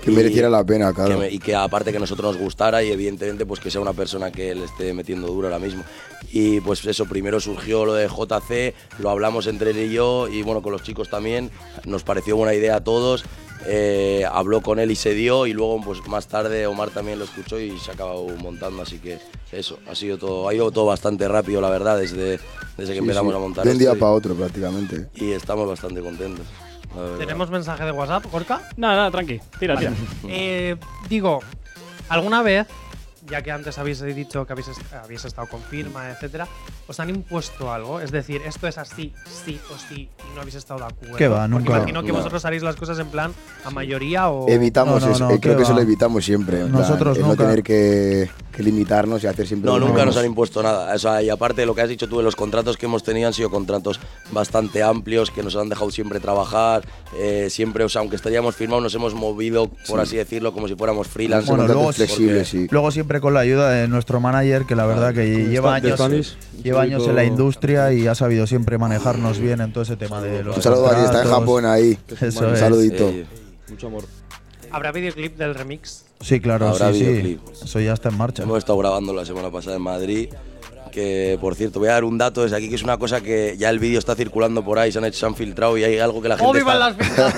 Que 0.03 0.11
Y- 0.11 0.15
mereciera 0.15 0.49
la 0.49 0.63
pena, 0.63 0.91
claro. 0.93 1.11
que 1.11 1.17
me- 1.17 1.29
y 1.31 1.39
que 1.39 1.55
aparte 1.55 1.91
que 1.91 1.97
a 1.97 1.99
nosotros 1.99 2.33
nos 2.33 2.41
gustara 2.41 2.83
y 2.83 2.91
evidentemente 2.91 3.45
pues 3.45 3.59
que 3.59 3.71
sea 3.71 3.81
una 3.81 3.93
persona 3.93 4.31
que 4.31 4.53
le 4.53 4.65
esté 4.65 4.93
metiendo 4.93 5.27
duro 5.27 5.47
ahora 5.47 5.59
mismo. 5.59 5.83
Y 6.31 6.59
pues 6.61 6.85
eso, 6.85 7.05
primero 7.05 7.39
surgió 7.39 7.85
lo 7.85 7.93
de 7.93 8.07
JC, 8.07 8.73
lo 8.99 9.09
hablamos 9.09 9.47
entre 9.47 9.71
él 9.71 9.77
y 9.79 9.93
yo 9.93 10.27
y 10.27 10.41
bueno, 10.43 10.61
con 10.61 10.71
los 10.73 10.83
chicos 10.83 11.09
también, 11.09 11.49
nos 11.85 12.03
pareció 12.03 12.35
buena 12.35 12.53
idea 12.53 12.75
a 12.77 12.83
todos. 12.83 13.23
eh, 13.67 14.25
habló 14.29 14.61
con 14.61 14.79
él 14.79 14.91
y 14.91 14.95
se 14.95 15.13
dio 15.15 15.47
y 15.47 15.53
luego 15.53 15.81
pues 15.81 16.05
más 16.07 16.27
tarde 16.27 16.67
Omar 16.67 16.89
también 16.91 17.17
lo 17.17 17.25
escuchó 17.25 17.57
y 17.59 17.75
se 17.79 17.89
acabó 17.89 18.27
montando 18.37 18.81
así 18.83 18.99
que 18.99 19.17
eso 19.51 19.79
ha 19.89 19.95
sido 19.95 20.17
todo 20.19 20.47
ha 20.49 20.53
ido 20.53 20.69
todo 20.71 20.85
bastante 20.85 21.27
rápido 21.27 21.61
la 21.61 21.69
verdad 21.69 21.97
desde, 21.97 22.31
desde 22.77 22.87
que 22.87 22.91
Sí, 22.93 22.97
empezamos 22.99 23.31
sí. 23.33 23.37
a 23.37 23.39
montar 23.39 23.65
De 23.65 23.71
un 23.71 23.77
día 23.79 23.93
para 23.95 24.11
otro, 24.11 24.35
prácticamente. 24.35 25.07
y 25.15 25.31
estamos 25.31 25.67
bastante 25.67 26.01
contentos. 26.01 26.45
¿Tenemos 27.17 27.49
mensaje 27.49 27.83
de 27.83 27.91
WhatsApp, 27.91 28.25
Gorka? 28.31 28.61
Nada, 28.77 28.95
nada, 28.95 29.11
tranqui. 29.11 29.39
Tira, 29.59 29.77
tira. 29.77 29.91
Eh, 30.27 30.75
digo, 31.09 31.41
¿alguna 32.09 32.41
vez, 32.41 32.67
ya 33.29 33.41
que 33.41 33.51
antes 33.51 33.77
habéis 33.77 34.01
dicho 34.01 34.45
que 34.45 34.53
habéis, 34.53 34.67
est- 34.69 34.93
habéis 34.93 35.25
estado 35.25 35.47
con 35.49 35.61
firma, 35.61 36.09
etcétera, 36.11 36.47
os 36.87 36.99
han 36.99 37.09
impuesto 37.09 37.71
algo? 37.71 37.99
Es 37.99 38.11
decir, 38.11 38.41
esto 38.45 38.67
es 38.67 38.77
así, 38.77 39.13
sí 39.45 39.59
o 39.73 39.77
sí, 39.77 40.07
y 40.31 40.35
no 40.35 40.41
habéis 40.41 40.55
estado 40.55 40.79
de 40.81 40.85
acuerdo. 40.87 41.15
¿Qué 41.17 41.27
va? 41.27 41.47
Porque 41.47 41.49
Nunca. 41.65 41.77
imagino 41.77 42.01
que 42.03 42.09
No. 42.09 42.15
vosotros 42.15 42.45
haréis 42.45 42.63
las 42.63 42.75
cosas 42.75 42.99
en 42.99 43.07
plan 43.07 43.33
a 43.63 43.69
mayoría 43.71 44.29
o. 44.29 44.47
Evitamos 44.49 45.01
No, 45.01 45.07
no, 45.09 45.13
eso, 45.15 45.23
no, 45.27 45.31
eh, 45.31 45.39
creo 45.39 45.53
¿qué 45.53 45.57
que 45.57 45.63
eso 45.63 45.71
va? 45.71 45.77
lo 45.77 45.81
evitamos 45.83 46.23
siempre. 46.25 46.61
en 46.61 46.69
plan, 46.69 46.81
Nosotros 46.81 47.17
no 47.19 47.27
nunca. 47.27 47.43
tener 47.43 47.63
que, 47.63 48.29
que 48.51 48.63
limitarnos 48.63 49.23
y 49.23 49.27
hacer 49.27 49.47
siempre 49.47 49.69
No, 49.71 49.79
nunca 49.79 50.05
nos 50.05 50.15
han 50.17 50.25
impuesto 50.25 50.61
nada. 50.61 50.93
O 50.93 50.99
sea, 50.99 51.21
y 51.23 51.29
aparte 51.29 51.61
de 51.61 51.65
lo 51.67 51.73
que 51.75 51.81
has 51.81 51.89
dicho 51.89 52.07
tú, 52.07 52.17
de 52.17 52.23
los 52.23 52.35
contratos 52.35 52.77
que 52.77 52.85
hemos 52.85 53.03
tenido 53.03 53.27
han 53.27 53.33
sido 53.33 53.49
contratos 53.49 53.99
bastante 54.31 54.83
amplios, 54.83 55.31
que 55.31 55.41
nos 55.43 55.55
han 55.55 55.69
dejado 55.69 55.89
siempre 55.91 56.19
trabajar. 56.19 56.83
eh, 57.17 57.47
siempre, 57.49 57.83
o 57.85 57.89
sea, 57.89 58.01
aunque 58.01 58.17
estaríamos 58.17 58.55
firmados, 58.55 58.83
nos 58.83 58.93
hemos 58.95 59.13
movido, 59.13 59.69
por 59.87 60.01
así 60.01 60.17
decirlo, 60.17 60.51
como 60.51 60.67
si 60.67 60.75
fuéramos 60.75 61.07
freelance. 61.07 61.47
Bueno, 61.49 61.65
luego 61.65 61.85
porque- 61.85 62.43
sí. 62.45 62.67
Luego 62.69 62.91
siempre 62.91 63.14
con 63.19 63.33
la 63.33 63.41
ayuda 63.41 63.69
de 63.71 63.87
nuestro 63.87 64.19
manager, 64.19 64.65
que 64.65 64.75
la 64.75 64.85
verdad 64.85 65.13
que 65.13 65.31
Con 65.33 65.49
lleva 65.51 65.75
años, 65.75 65.99
Stanis, 65.99 66.37
lleva 66.63 66.81
años 66.81 67.07
en 67.07 67.15
la 67.15 67.23
industria 67.23 67.91
y 67.93 68.07
ha 68.07 68.15
sabido 68.15 68.47
siempre 68.47 68.77
manejarnos 68.77 69.39
bien 69.39 69.61
en 69.61 69.73
todo 69.73 69.83
ese 69.83 69.95
tema 69.95 70.21
de 70.21 70.43
los 70.43 70.57
Un 70.57 70.63
saludo 70.63 70.91
a 70.91 71.05
está 71.05 71.23
en. 71.23 71.29
Japón 71.29 71.65
ahí. 71.65 71.97
Eso 72.21 72.47
Un 72.47 72.57
saludito. 72.57 73.09
Eh, 73.09 73.25
Mucho 73.69 73.87
amor. 73.87 74.03
¿Habrá 74.71 74.91
videoclip 74.91 75.37
del 75.37 75.55
remix? 75.55 76.05
Sí, 76.21 76.39
claro, 76.39 76.67
Habrá 76.69 76.91
sí, 76.91 76.99
sí. 77.21 77.39
Eso 77.63 77.79
ya 77.79 77.93
está 77.93 78.09
en 78.09 78.17
marcha. 78.17 78.43
hemos 78.43 78.57
estado 78.57 78.77
grabando 78.79 79.13
la 79.13 79.25
semana 79.25 79.51
pasada 79.51 79.75
en 79.77 79.81
Madrid. 79.81 80.29
Que 80.95 81.37
por 81.41 81.55
cierto, 81.55 81.79
voy 81.79 81.89
a 81.89 81.91
dar 81.91 82.05
un 82.05 82.17
dato 82.17 82.43
desde 82.43 82.55
aquí 82.55 82.69
que 82.69 82.75
es 82.75 82.83
una 82.83 82.95
cosa 82.97 83.19
que 83.19 83.55
ya 83.57 83.69
el 83.69 83.79
vídeo 83.79 83.99
está 83.99 84.15
circulando 84.15 84.63
por 84.63 84.79
ahí, 84.79 84.93
se 84.93 84.97
han, 84.99 85.03
hecho, 85.03 85.19
se 85.19 85.25
han 85.25 85.35
filtrado 85.35 85.77
y 85.77 85.83
hay 85.83 85.99
algo 85.99 86.21
que 86.21 86.29
la 86.29 86.37
gente. 86.37 86.49
¡Oh, 86.49 86.53
vivan 86.53 86.93
está- 86.97 87.23
las 87.23 87.35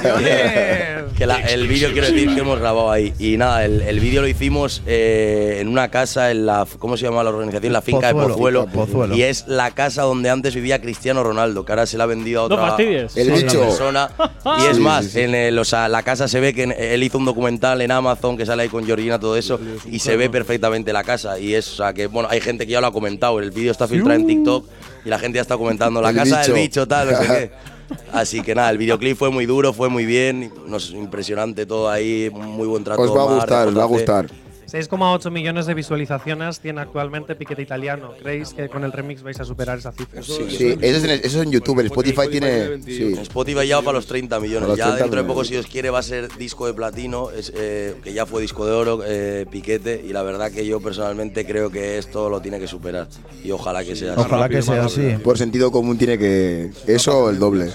que 1.18 1.26
la- 1.26 1.40
el 1.40 1.68
vídeo 1.68 1.92
quiero 1.92 2.06
decir 2.08 2.34
que 2.36 2.42
hemos 2.42 2.60
grabado 2.60 2.92
ahí. 2.92 3.14
Y 3.18 3.36
nada, 3.38 3.66
el, 3.66 3.82
el 3.82 4.00
vídeo 4.00 4.22
lo 4.22 4.28
hicimos 4.28 4.84
eh, 4.86 5.58
en 5.60 5.68
una 5.70 5.90
casa, 5.90 6.30
en 6.30 6.46
la. 6.46 6.68
¿Cómo 6.78 6.98
se 6.98 7.06
llama 7.06 7.24
la 7.24 7.32
organización? 7.32 7.74
La 7.74 7.82
finca 7.82 8.12
Pozuelo. 8.12 8.28
de 8.28 8.36
Pozuelo. 8.36 8.62
Finca 8.68 8.76
Pozuelo. 8.86 9.16
Y 9.16 9.24
es 9.24 9.48
la 9.48 9.72
casa 9.72 10.04
donde 10.04 10.30
antes 10.30 10.54
vivía 10.54 10.80
Cristiano 10.80 11.24
Ronaldo, 11.24 11.66
que 11.66 11.72
ahora 11.72 11.88
se 11.88 11.98
la 11.98 12.04
ha 12.04 12.08
vendido 12.08 12.46
a 12.46 12.50
No 12.50 12.56
otra, 12.56 12.68
fastidies. 12.68 13.18
El 13.18 13.32
bicho. 13.32 13.60
persona. 13.60 14.10
Y 14.60 14.66
es 14.68 14.78
Sí, 14.78 14.82
más, 14.82 15.06
sí, 15.06 15.12
sí. 15.12 15.20
en 15.22 15.36
el- 15.36 15.58
o 15.60 15.66
sea, 15.66 15.90
la 15.90 16.04
casa 16.04 16.28
se 16.28 16.40
ve 16.40 16.54
que 16.54 16.64
en- 16.64 16.76
él 16.78 17.04
hizo 17.04 17.18
un 17.18 17.26
documental 17.26 17.82
en 17.82 17.92
Amazon 17.92 18.38
que 18.38 18.46
sale 18.46 18.64
ahí 18.64 18.70
con 18.70 18.86
Georgina, 18.86 19.20
todo 19.20 19.36
eso, 19.36 19.60
y 19.92 20.00
se 20.00 20.16
ve 20.16 20.30
perfectamente 20.30 20.94
la 20.94 21.04
casa. 21.04 21.38
Y 21.40 21.54
es, 21.56 21.68
o 21.74 21.76
sea, 21.78 21.94
que 21.94 22.08
bueno, 22.08 22.30
hay 22.32 22.40
gente 22.40 22.66
que 22.66 22.72
ya 22.74 22.80
lo 22.82 22.88
ha 22.88 22.94
comentado. 22.94 23.40
El 23.48 23.54
vídeo 23.54 23.72
está 23.72 23.88
filtrado 23.88 24.20
en 24.20 24.28
TikTok 24.28 24.66
y 25.06 25.10
la 25.10 25.18
gente 25.18 25.38
ya 25.38 25.42
está 25.42 25.58
comentando 25.58 26.02
la 26.02 26.10
El 26.10 26.16
casa 26.18 26.42
bicho. 26.42 26.54
del 26.54 26.62
bicho, 26.62 26.88
tal, 26.88 27.12
no 27.12 27.18
sé 27.18 27.28
qué. 27.28 27.52
Así 28.12 28.42
que 28.42 28.54
nada, 28.54 28.70
el 28.70 28.78
videoclip 28.78 29.18
fue 29.18 29.30
muy 29.32 29.46
duro, 29.46 29.72
fue 29.72 29.88
muy 29.88 30.06
bien, 30.06 30.52
nos, 30.68 30.92
impresionante 30.92 31.66
todo 31.66 31.90
ahí, 31.90 32.30
muy 32.34 32.68
buen 32.68 32.84
trato. 32.84 33.02
Os 33.02 33.16
va 33.16 33.22
a 33.22 33.36
gustar, 33.36 33.68
os 33.70 33.78
va 33.78 33.84
a 33.84 33.86
gustar. 33.86 34.28
6,8 34.68 35.32
millones 35.32 35.66
de 35.66 35.74
visualizaciones 35.74 36.60
tiene 36.60 36.82
actualmente 36.82 37.36
Piquete 37.36 37.62
Italiano. 37.62 38.14
¿Creéis 38.22 38.54
que 38.54 38.68
con 38.68 38.84
el 38.84 38.92
remix 38.92 39.24
vais 39.24 39.40
a 39.40 39.46
superar 39.46 39.78
esa 39.78 39.92
cifra? 39.92 40.22
Sí, 40.22 40.34
eso 40.42 40.98
es, 40.98 41.04
en, 41.04 41.10
eso 41.10 41.26
es 41.26 41.46
en 41.46 41.52
YouTube. 41.52 41.80
El 41.80 41.86
Spotify 41.88 42.12
Spotify 42.12 42.32
tiene. 42.32 42.78
tiene 42.80 42.98
Sí. 42.98 43.14
En 43.14 43.20
Spotify 43.20 43.68
ya 43.68 43.78
va 43.78 43.84
para 43.84 43.98
los 43.98 44.08
30 44.08 44.40
millones. 44.40 44.70
Los 44.70 44.78
ya 44.78 44.86
30 44.86 45.04
dentro 45.04 45.22
de 45.22 45.28
poco, 45.28 45.44
si 45.46 45.54
Dios 45.54 45.68
quiere, 45.68 45.90
va 45.90 46.00
a 46.00 46.04
ser 46.04 46.30
disco 46.38 46.68
de 46.68 46.74
platino, 46.74 47.32
es, 47.32 47.52
eh, 47.56 47.96
que 48.04 48.14
ya 48.14 48.26
fue 48.26 48.42
disco 48.42 48.66
de 48.66 48.72
oro, 48.74 49.02
eh, 49.06 49.46
piquete. 49.50 50.04
Y 50.06 50.12
la 50.12 50.24
verdad 50.24 50.52
que 50.52 50.66
yo 50.66 50.80
personalmente 50.80 51.46
creo 51.46 51.70
que 51.70 51.98
esto 51.98 52.30
lo 52.30 52.42
tiene 52.42 52.60
que 52.60 52.68
superar. 52.68 53.08
Y 53.44 53.52
ojalá 53.52 53.84
que 53.84 53.96
sea 53.96 54.14
así. 54.14 54.22
Ojalá 54.22 54.50
que 54.50 54.62
sea 54.62 54.86
así. 54.86 55.16
Por 55.24 55.38
sentido 55.38 55.72
común 55.72 55.98
tiene 55.98 56.18
que. 56.18 56.72
Eso 56.88 57.18
o 57.18 57.30
el 57.30 57.40
doble. 57.40 57.72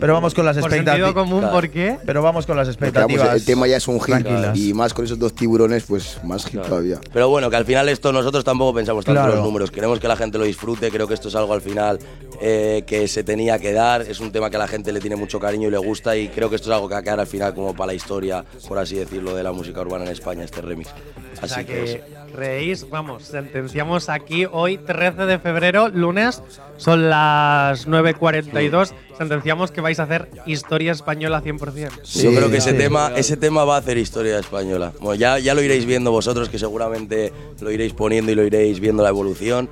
Pero 0.00 0.12
vamos 0.14 0.34
con 0.34 0.44
las 0.44 0.56
Por 0.58 0.70
sentido 0.70 0.92
expectativas. 0.94 1.12
común, 1.14 1.38
Claro. 1.40 1.54
¿por 1.54 1.70
qué? 1.70 1.98
Pero 2.04 2.22
vamos 2.22 2.46
con 2.46 2.56
las 2.56 2.68
expectativas. 2.68 3.34
el 3.34 3.44
tema 3.44 3.66
ya 3.66 3.76
es 3.76 3.88
un 3.88 4.00
hit. 4.00 4.06
tranquilas. 4.16 4.56
Y 4.58 4.74
más 4.74 4.92
con 4.94 5.04
esos 5.04 5.18
dos 5.18 5.34
tiburones, 5.34 5.84
pues 5.84 6.18
más 6.24 6.44
hit 6.46 6.60
todavía. 6.62 6.98
Pero 7.12 7.28
bueno, 7.28 7.50
que 7.50 7.56
al 7.56 7.64
final 7.64 7.88
esto 7.88 8.12
nosotros 8.12 8.44
tampoco 8.44 8.74
pensamos 8.74 9.04
tanto 9.04 9.20
en 9.22 9.28
los 9.36 9.44
números. 9.44 9.70
Queremos 9.70 10.00
que 10.00 10.08
la 10.08 10.16
gente 10.16 10.38
lo 10.38 10.44
disfrute. 10.44 10.90
Creo 10.90 11.06
que 11.08 11.14
esto 11.14 11.28
es 11.28 11.34
algo 11.34 11.52
al 11.52 11.60
final 11.62 11.98
eh, 12.40 12.84
que 12.86 13.08
se 13.08 13.24
tenía 13.24 13.58
que 13.58 13.72
dar. 13.72 14.02
Es 14.02 14.20
un 14.20 14.32
tema 14.32 14.50
que 14.50 14.56
a 14.56 14.60
la 14.60 14.68
gente 14.68 14.92
le 14.92 15.00
tiene 15.00 15.16
mucho 15.16 15.38
cariño 15.40 15.68
y 15.68 15.70
le 15.70 15.78
gusta. 15.78 16.16
Y 16.16 16.28
creo 16.28 16.48
que 16.50 16.56
esto 16.56 16.68
es 16.70 16.74
algo 16.74 16.88
que 16.88 16.94
va 16.94 17.00
a 17.00 17.02
quedar 17.02 17.20
al 17.20 17.26
final 17.26 17.54
como 17.54 17.74
para 17.74 17.88
la 17.88 17.94
historia, 17.94 18.44
por 18.68 18.78
así 18.78 18.96
decirlo, 18.96 19.34
de 19.34 19.42
la 19.42 19.52
música 19.52 19.80
urbana 19.80 20.04
en 20.04 20.10
España, 20.10 20.44
este 20.44 20.60
remix. 20.60 20.88
O 20.90 21.44
Así 21.44 21.54
sea 21.54 21.64
que, 21.66 21.84
eso. 21.84 21.98
que 22.25 22.25
reís, 22.32 22.88
vamos, 22.90 23.24
sentenciamos 23.24 24.08
aquí 24.08 24.46
hoy, 24.50 24.78
13 24.78 25.26
de 25.26 25.38
febrero, 25.38 25.88
lunes, 25.88 26.42
son 26.76 27.08
las 27.08 27.86
9.42, 27.88 28.92
sentenciamos 29.16 29.70
que 29.70 29.80
vais 29.80 29.98
a 30.00 30.04
hacer 30.04 30.28
historia 30.46 30.92
española 30.92 31.42
100%. 31.42 31.90
Sí, 32.02 32.22
Yo 32.22 32.30
creo 32.34 32.50
que 32.50 32.58
ese 32.58 32.72
sí. 32.72 32.76
tema, 32.78 33.12
ese 33.16 33.36
tema 33.36 33.64
va 33.64 33.76
a 33.76 33.78
hacer 33.78 33.98
historia 33.98 34.38
española. 34.38 34.92
Bueno, 35.00 35.14
ya, 35.14 35.38
ya 35.38 35.54
lo 35.54 35.62
iréis 35.62 35.86
viendo 35.86 36.10
vosotros, 36.10 36.48
que 36.48 36.58
seguramente 36.58 37.32
lo 37.60 37.70
iréis 37.70 37.92
poniendo 37.92 38.32
y 38.32 38.34
lo 38.34 38.44
iréis 38.44 38.80
viendo 38.80 39.02
la 39.02 39.08
evolución. 39.10 39.68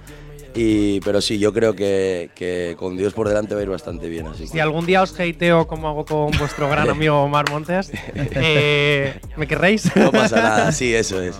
Y, 0.55 1.01
pero 1.01 1.21
sí, 1.21 1.39
yo 1.39 1.53
creo 1.53 1.75
que, 1.75 2.31
que 2.35 2.77
con 2.79 2.97
Dios 2.97 3.13
por 3.13 3.29
delante 3.29 3.55
va 3.55 3.61
a 3.61 3.65
ir 3.65 3.71
bastante 3.71 4.09
bien. 4.09 4.27
Así 4.29 4.47
Si 4.47 4.53
que, 4.53 4.63
algún 4.63 4.87
día 4.87 5.03
os 5.03 5.19
hateo 5.19 5.67
como 5.67 5.89
hago 5.89 6.05
con 6.05 6.31
vuestro 6.39 6.69
gran 6.69 6.89
amigo 6.91 7.23
Omar 7.23 7.51
Montes, 7.51 7.91
eh, 8.15 9.19
¿me 9.37 9.47
querréis? 9.47 9.95
no 9.97 10.13
pasa 10.13 10.37
nada, 10.37 10.73
sí, 10.73 10.95
eso 10.95 11.21
es. 11.21 11.37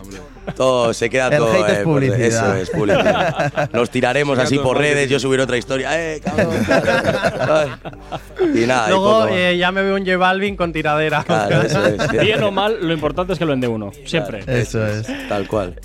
Todo 0.57 0.93
se 0.93 1.09
queda 1.09 1.29
El 1.29 1.39
todo. 1.39 1.67
es 1.67 1.79
eh, 1.79 1.83
publicidad. 1.85 2.21
Eso 2.21 2.55
es 2.55 2.71
publicidad. 2.71 3.71
Nos 3.73 3.89
tiraremos 3.91 4.39
así 4.39 4.59
por 4.59 4.77
redes, 4.79 5.09
yo 5.09 5.19
subiré 5.19 5.43
otra 5.43 5.57
historia. 5.57 5.91
¡Eh, 5.99 6.21
cabrón! 6.23 6.51
Y 8.55 8.67
nada, 8.67 8.89
Luego 8.91 9.27
eh, 9.29 9.57
ya 9.57 9.73
me 9.73 9.83
veo 9.83 9.95
un 9.97 10.05
J 10.05 10.17
Balvin 10.19 10.57
con 10.57 10.73
tiradera. 10.73 11.25
Claro, 11.25 11.63
eso 11.63 11.85
es. 11.87 12.11
Bien 12.21 12.43
o 12.43 12.51
mal, 12.51 12.77
lo 12.87 12.93
importante 12.93 13.33
es 13.33 13.39
que 13.39 13.45
lo 13.45 13.53
vende 13.53 13.69
uno. 13.69 13.91
Siempre. 14.05 14.45
Eso 14.47 14.87
es. 14.87 15.07
Tal 15.29 15.49
cual. 15.49 15.81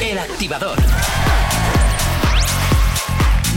El 0.00 0.18
activador. 0.18 0.76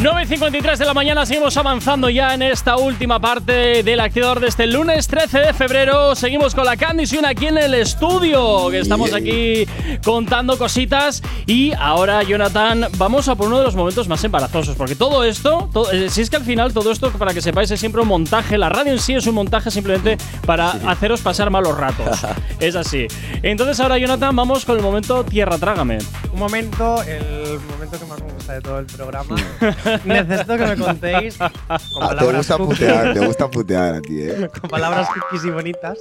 9.53 0.03 0.75
de 0.79 0.85
la 0.85 0.93
mañana, 0.93 1.25
seguimos 1.25 1.55
avanzando 1.55 2.09
ya 2.09 2.33
en 2.33 2.41
esta 2.41 2.75
última 2.75 3.21
parte 3.21 3.83
del 3.83 4.01
activador 4.01 4.41
de 4.41 4.47
este 4.47 4.67
lunes 4.67 5.07
13 5.07 5.39
de 5.39 5.53
febrero. 5.53 6.13
Seguimos 6.13 6.53
con 6.53 6.65
la 6.65 6.75
Candy 6.75 7.05
Sun 7.05 7.25
aquí 7.25 7.45
en 7.47 7.57
el 7.57 7.73
estudio, 7.73 8.69
que 8.69 8.79
estamos 8.79 9.13
aquí 9.13 9.65
contando 10.03 10.57
cositas. 10.57 11.23
Y 11.45 11.71
ahora, 11.79 12.21
Jonathan, 12.21 12.87
vamos 12.97 13.29
a 13.29 13.35
por 13.35 13.47
uno 13.47 13.59
de 13.59 13.63
los 13.63 13.77
momentos 13.77 14.09
más 14.09 14.21
embarazosos, 14.25 14.75
porque 14.75 14.95
todo 14.95 15.23
esto, 15.23 15.69
todo- 15.71 15.89
eh, 15.93 16.09
si 16.09 16.19
es 16.19 16.29
que 16.29 16.35
al 16.35 16.43
final 16.43 16.73
todo 16.73 16.91
esto, 16.91 17.09
para 17.11 17.33
que 17.33 17.41
sepáis, 17.41 17.71
es 17.71 17.79
siempre 17.79 18.01
un 18.01 18.09
montaje. 18.09 18.57
La 18.57 18.67
radio 18.67 18.91
en 18.91 18.99
sí 18.99 19.13
es 19.13 19.25
un 19.25 19.35
montaje 19.35 19.71
simplemente 19.71 20.17
para 20.45 20.71
haceros 20.85 21.21
pasar 21.21 21.49
malos 21.49 21.77
ratos. 21.77 22.25
es 22.59 22.75
así. 22.75 23.07
Entonces 23.41 23.79
ahora, 23.79 23.97
Jonathan, 23.97 24.35
vamos 24.35 24.65
con 24.65 24.75
el 24.75 24.83
momento 24.83 25.23
Tierra 25.23 25.57
Trágame. 25.57 25.99
Un 26.33 26.39
momento, 26.39 27.01
el 27.03 27.57
momento 27.71 27.97
que 27.97 28.05
más 28.05 28.21
me 28.21 28.32
de 28.51 28.61
todo 28.61 28.79
el 28.79 28.85
programa. 28.87 29.35
Necesito 30.05 30.57
que 30.57 30.65
me 30.65 30.75
contéis 30.77 31.37
con 31.37 31.49
Ah, 32.01 32.15
te 32.19 32.25
gusta 32.25 32.57
cookies, 32.57 32.77
putear, 32.79 33.13
te 33.13 33.25
gusta 33.25 33.47
putear 33.49 33.95
a 33.95 34.01
ti, 34.01 34.21
¿eh? 34.21 34.49
con 34.61 34.69
palabras 34.69 35.07
cookies 35.09 35.45
y 35.45 35.49
bonitas. 35.49 35.97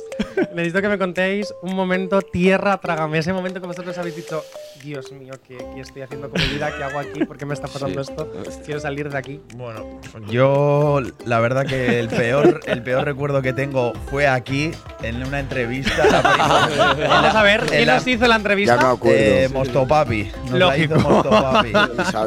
Necesito 0.55 0.83
que 0.83 0.88
me 0.88 0.98
contéis 0.98 1.52
un 1.62 1.74
momento 1.76 2.20
tierra, 2.20 2.78
trágame. 2.78 3.18
Ese 3.18 3.33
momento 3.33 3.61
que 3.61 3.66
vosotros 3.66 3.96
habéis 3.98 4.16
dicho, 4.16 4.42
Dios 4.83 5.12
mío, 5.12 5.35
¿qué, 5.46 5.57
qué 5.74 5.81
estoy 5.81 6.02
haciendo 6.02 6.28
con 6.31 6.40
mi 6.40 6.48
vida? 6.48 6.70
¿Qué 6.76 6.83
hago 6.83 6.98
aquí? 6.98 7.24
¿Por 7.24 7.37
qué 7.38 7.46
me 7.46 7.55
está 7.55 7.68
pasando 7.68 8.02
Sí. 8.02 8.11
esto? 8.11 8.33
Quiero 8.64 8.81
salir 8.81 9.09
de 9.11 9.18
aquí. 9.18 9.40
Bueno, 9.55 10.00
yo 10.28 11.00
la 11.24 11.38
verdad 11.40 11.64
que 11.66 12.00
el 12.00 12.09
peor, 12.09 12.61
el 12.66 12.83
peor 12.83 13.05
recuerdo 13.05 13.42
que 13.42 13.52
tengo 13.52 13.92
fue 14.11 14.26
aquí, 14.26 14.72
en 15.02 15.22
una 15.24 15.40
entrevista. 15.40 16.05
la 16.07 16.20
Vamos 16.22 17.33
la- 17.33 17.40
a 17.40 17.42
ver, 17.42 17.61
¿quién 17.66 17.87
la- 17.87 17.94
nos 17.96 18.07
hizo 18.07 18.22
la 18.22 18.28
Ya 18.28 18.37
entrevista? 18.37 18.76
me 18.76 18.83
acuerdo. 18.88 19.18
Eh, 19.18 19.48
Mostopapi. 19.52 20.31
Nos 20.50 20.52
la 20.52 20.76
hizo 20.78 20.94
Lógico. 20.94 21.11
Mostopapi. 21.11 21.72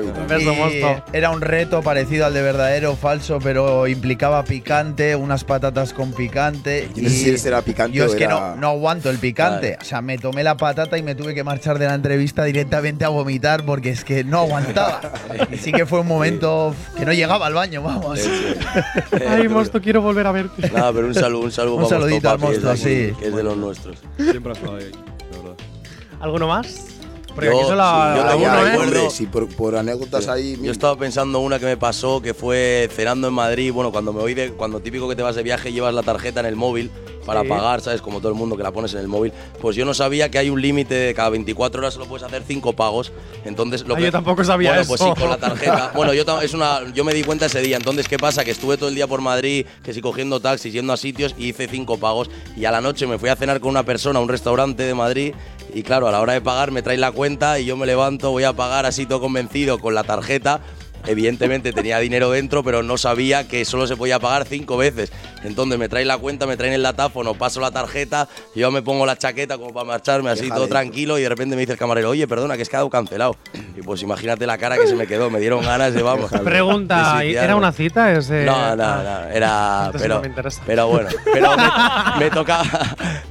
Y 0.05 0.07
Xavi 0.07 0.21
Un 0.21 0.27
también. 0.27 0.39
beso, 0.39 0.53
Y 0.53 0.81
Mosto. 0.81 1.03
Era 1.13 1.29
un 1.31 1.41
reto 1.41 1.81
parecido 1.81 2.25
al 2.25 2.33
de 2.33 2.41
verdadero 2.41 2.95
falso, 2.95 3.39
pero 3.41 3.87
implicaba 3.87 4.43
picante, 4.43 5.15
unas 5.15 5.43
patatas 5.43 5.93
con 5.93 6.11
picante. 6.13 6.89
Yo 6.95 7.03
no 7.03 7.09
sé 7.09 7.37
si 7.37 7.47
era 7.47 7.61
picante 7.61 7.97
Yo 7.97 8.05
o 8.05 8.07
es 8.07 8.15
que 8.15 8.23
era- 8.25 8.33
no, 8.51 8.55
no 8.57 8.69
aguanto 8.69 9.09
el 9.09 9.17
picante. 9.17 9.71
Vale. 9.71 9.77
O 9.81 9.85
sea, 9.85 10.01
me 10.01 10.17
tomé 10.17 10.43
la 10.43 10.55
patata 10.57 10.97
y 10.97 11.03
me 11.03 11.15
tuve 11.15 11.33
que 11.33 11.43
marchar 11.43 11.79
de 11.79 11.85
la 11.87 11.93
entrevista 11.95 12.43
directamente 12.43 13.05
a 13.05 13.09
vomitar 13.09 13.63
porque 13.65 13.89
es 13.89 14.03
que 14.03 14.23
no 14.23 14.39
aguantaba. 14.41 15.01
y 15.51 15.57
sí 15.57 15.71
que 15.71 15.85
fue 15.85 15.99
un 16.01 16.07
momento 16.07 16.75
que 16.97 17.05
no 17.05 17.13
llegaba 17.13 17.47
al 17.47 17.53
baño, 17.53 17.81
vamos. 17.81 18.19
Ay, 19.29 19.47
Mosto, 19.47 19.81
quiero 19.81 20.01
volver 20.01 20.27
a 20.27 20.31
verte. 20.31 20.69
Nada, 20.71 20.91
pero 20.93 21.07
un 21.07 21.13
saludo, 21.13 21.43
un 21.45 21.51
saludo 21.51 21.75
Un 21.75 21.83
para 21.83 22.01
saludito 22.01 22.29
al 22.29 22.39
Mosto, 22.39 22.75
sí. 22.75 23.13
Que 23.19 23.27
es 23.27 23.35
de 23.35 23.43
los 23.43 23.57
nuestros. 23.57 23.97
Siempre 24.17 24.51
ha 24.51 24.55
estado 24.55 24.75
ahí, 24.77 24.91
la 25.31 25.37
verdad. 25.37 25.55
¿Alguno 26.19 26.47
más? 26.47 26.94
Porque 27.35 27.49
Yo- 27.49 27.57
aquí 27.57 27.63
sí, 27.65 28.27
tengo 28.29 28.35
uno, 28.45 28.57
¿eh? 28.65 28.71
recuerdo- 28.71 28.81
Hombre, 28.83 29.09
si 29.09 29.25
por, 29.25 29.47
por 29.55 29.75
anécdotas 29.75 30.27
ahí. 30.29 30.57
Yo 30.61 30.71
estaba 30.71 30.95
pensando 30.97 31.39
una 31.39 31.59
que 31.59 31.65
me 31.65 31.75
pasó 31.77 32.21
que 32.21 32.33
fue 32.33 32.89
cenando 32.95 33.27
en 33.27 33.33
Madrid. 33.33 33.71
Bueno, 33.73 33.91
cuando 33.91 34.13
me 34.13 34.21
voy 34.21 34.33
de. 34.33 34.51
Cuando 34.53 34.79
típico 34.79 35.07
que 35.09 35.15
te 35.15 35.21
vas 35.21 35.35
de 35.35 35.43
viaje 35.43 35.71
llevas 35.73 35.93
la 35.93 36.01
tarjeta 36.03 36.39
en 36.39 36.45
el 36.45 36.55
móvil 36.55 36.89
para 37.25 37.41
Sí. 37.41 37.47
pagar, 37.49 37.81
¿sabes? 37.81 38.01
Como 38.01 38.19
todo 38.19 38.29
el 38.29 38.35
mundo 38.35 38.55
que 38.55 38.61
la 38.63 38.71
pones 38.71 38.93
en 38.93 38.99
el 38.99 39.07
móvil. 39.07 39.33
Pues 39.59 39.75
yo 39.75 39.83
no 39.83 39.93
sabía 39.95 40.29
que 40.29 40.37
hay 40.37 40.49
un 40.49 40.61
límite 40.61 40.93
de 40.93 41.13
cada 41.15 41.29
24 41.29 41.79
horas 41.81 41.95
solo 41.95 42.05
puedes 42.05 42.23
hacer 42.23 42.43
5 42.47 42.73
pagos. 42.73 43.11
Entonces 43.45 43.85
lo 43.85 43.95
Ah, 43.95 43.97
que. 43.97 44.03
yo 44.05 44.11
tampoco 44.11 44.43
sabía 44.43 44.69
bueno, 44.69 44.81
eso. 44.83 44.89
pues 44.95 45.01
sí, 45.01 45.19
con 45.21 45.29
la 45.29 45.37
tarjeta. 45.37 45.91
bueno, 45.95 46.13
yo, 46.13 46.23
es 46.41 46.53
una, 46.53 46.81
yo 46.93 47.03
me 47.03 47.13
di 47.13 47.23
cuenta 47.23 47.47
ese 47.47 47.61
día. 47.61 47.77
Entonces, 47.77 48.07
¿qué 48.07 48.17
pasa? 48.19 48.45
Que 48.45 48.51
estuve 48.51 48.77
todo 48.77 48.89
el 48.89 48.95
día 48.95 49.07
por 49.07 49.21
Madrid, 49.21 49.65
que 49.83 49.93
sí 49.93 50.01
cogiendo 50.01 50.39
taxis, 50.39 50.71
yendo 50.71 50.93
a 50.93 50.97
sitios 50.97 51.33
y 51.37 51.47
hice 51.49 51.67
5 51.67 51.97
pagos. 51.97 52.29
Y 52.55 52.65
a 52.65 52.71
la 52.71 52.79
noche 52.79 53.07
me 53.07 53.17
fui 53.17 53.29
a 53.29 53.35
cenar 53.35 53.59
con 53.59 53.71
una 53.71 53.83
persona 53.83 54.19
a 54.19 54.21
un 54.21 54.29
restaurante 54.29 54.83
de 54.83 54.93
Madrid. 54.93 55.33
Y 55.75 55.83
claro, 55.83 56.07
a 56.07 56.11
la 56.13 56.21
hora 56.21 56.31
de 56.31 56.39
pagar 56.39 56.71
me 56.71 56.81
trae 56.81 56.95
la 56.95 57.11
cuenta 57.11 57.59
y 57.59 57.65
yo 57.65 57.75
me 57.75 57.85
levanto, 57.85 58.31
voy 58.31 58.45
a 58.45 58.53
pagar 58.53 58.85
así 58.85 59.05
todo 59.05 59.19
convencido 59.19 59.77
con 59.77 59.93
la 59.93 60.05
tarjeta. 60.05 60.61
Evidentemente 61.07 61.71
tenía 61.73 61.99
dinero 61.99 62.31
dentro, 62.31 62.63
pero 62.63 62.83
no 62.83 62.97
sabía 62.97 63.47
que 63.47 63.65
solo 63.65 63.87
se 63.87 63.95
podía 63.95 64.19
pagar 64.19 64.45
cinco 64.45 64.77
veces. 64.77 65.11
Entonces 65.43 65.77
me 65.77 65.87
traen 65.89 66.07
la 66.07 66.17
cuenta, 66.17 66.47
me 66.47 66.57
traen 66.57 66.73
el 66.73 66.81
latáfono, 66.83 67.35
paso 67.35 67.59
la 67.61 67.71
tarjeta, 67.71 68.27
yo 68.55 68.71
me 68.71 68.81
pongo 68.81 69.05
la 69.05 69.15
chaqueta 69.17 69.57
como 69.57 69.71
para 69.73 69.85
marcharme 69.85 70.31
así 70.31 70.43
Déjale. 70.43 70.59
todo 70.59 70.67
tranquilo 70.67 71.19
y 71.19 71.21
de 71.23 71.29
repente 71.29 71.55
me 71.55 71.61
dice 71.61 71.73
el 71.73 71.77
camarero, 71.77 72.09
oye, 72.09 72.27
perdona, 72.27 72.55
que 72.55 72.63
es 72.63 72.69
quedado 72.69 72.89
cancelado. 72.89 73.35
Y 73.77 73.81
pues 73.81 74.01
imagínate 74.01 74.47
la 74.47 74.57
cara 74.57 74.77
que 74.77 74.87
se 74.87 74.95
me 74.95 75.05
quedó, 75.05 75.29
me 75.29 75.39
dieron 75.39 75.63
ganas 75.63 75.93
de 75.93 76.01
vamos. 76.01 76.31
Pregunta, 76.31 77.19
de 77.19 77.29
¿y 77.31 77.35
¿era 77.35 77.55
una 77.55 77.71
cita? 77.71 78.11
Ese, 78.11 78.43
No, 78.45 78.75
no, 78.75 78.83
ah, 78.83 79.01
no, 79.27 79.29
era. 79.31 79.89
Pero, 79.93 80.15
no 80.15 80.21
me 80.21 80.27
interesa. 80.27 80.61
pero 80.65 80.87
bueno, 80.87 81.09
pero 81.31 81.55
me, 81.57 81.63
me 82.25 82.29
tocaba, 82.31 82.63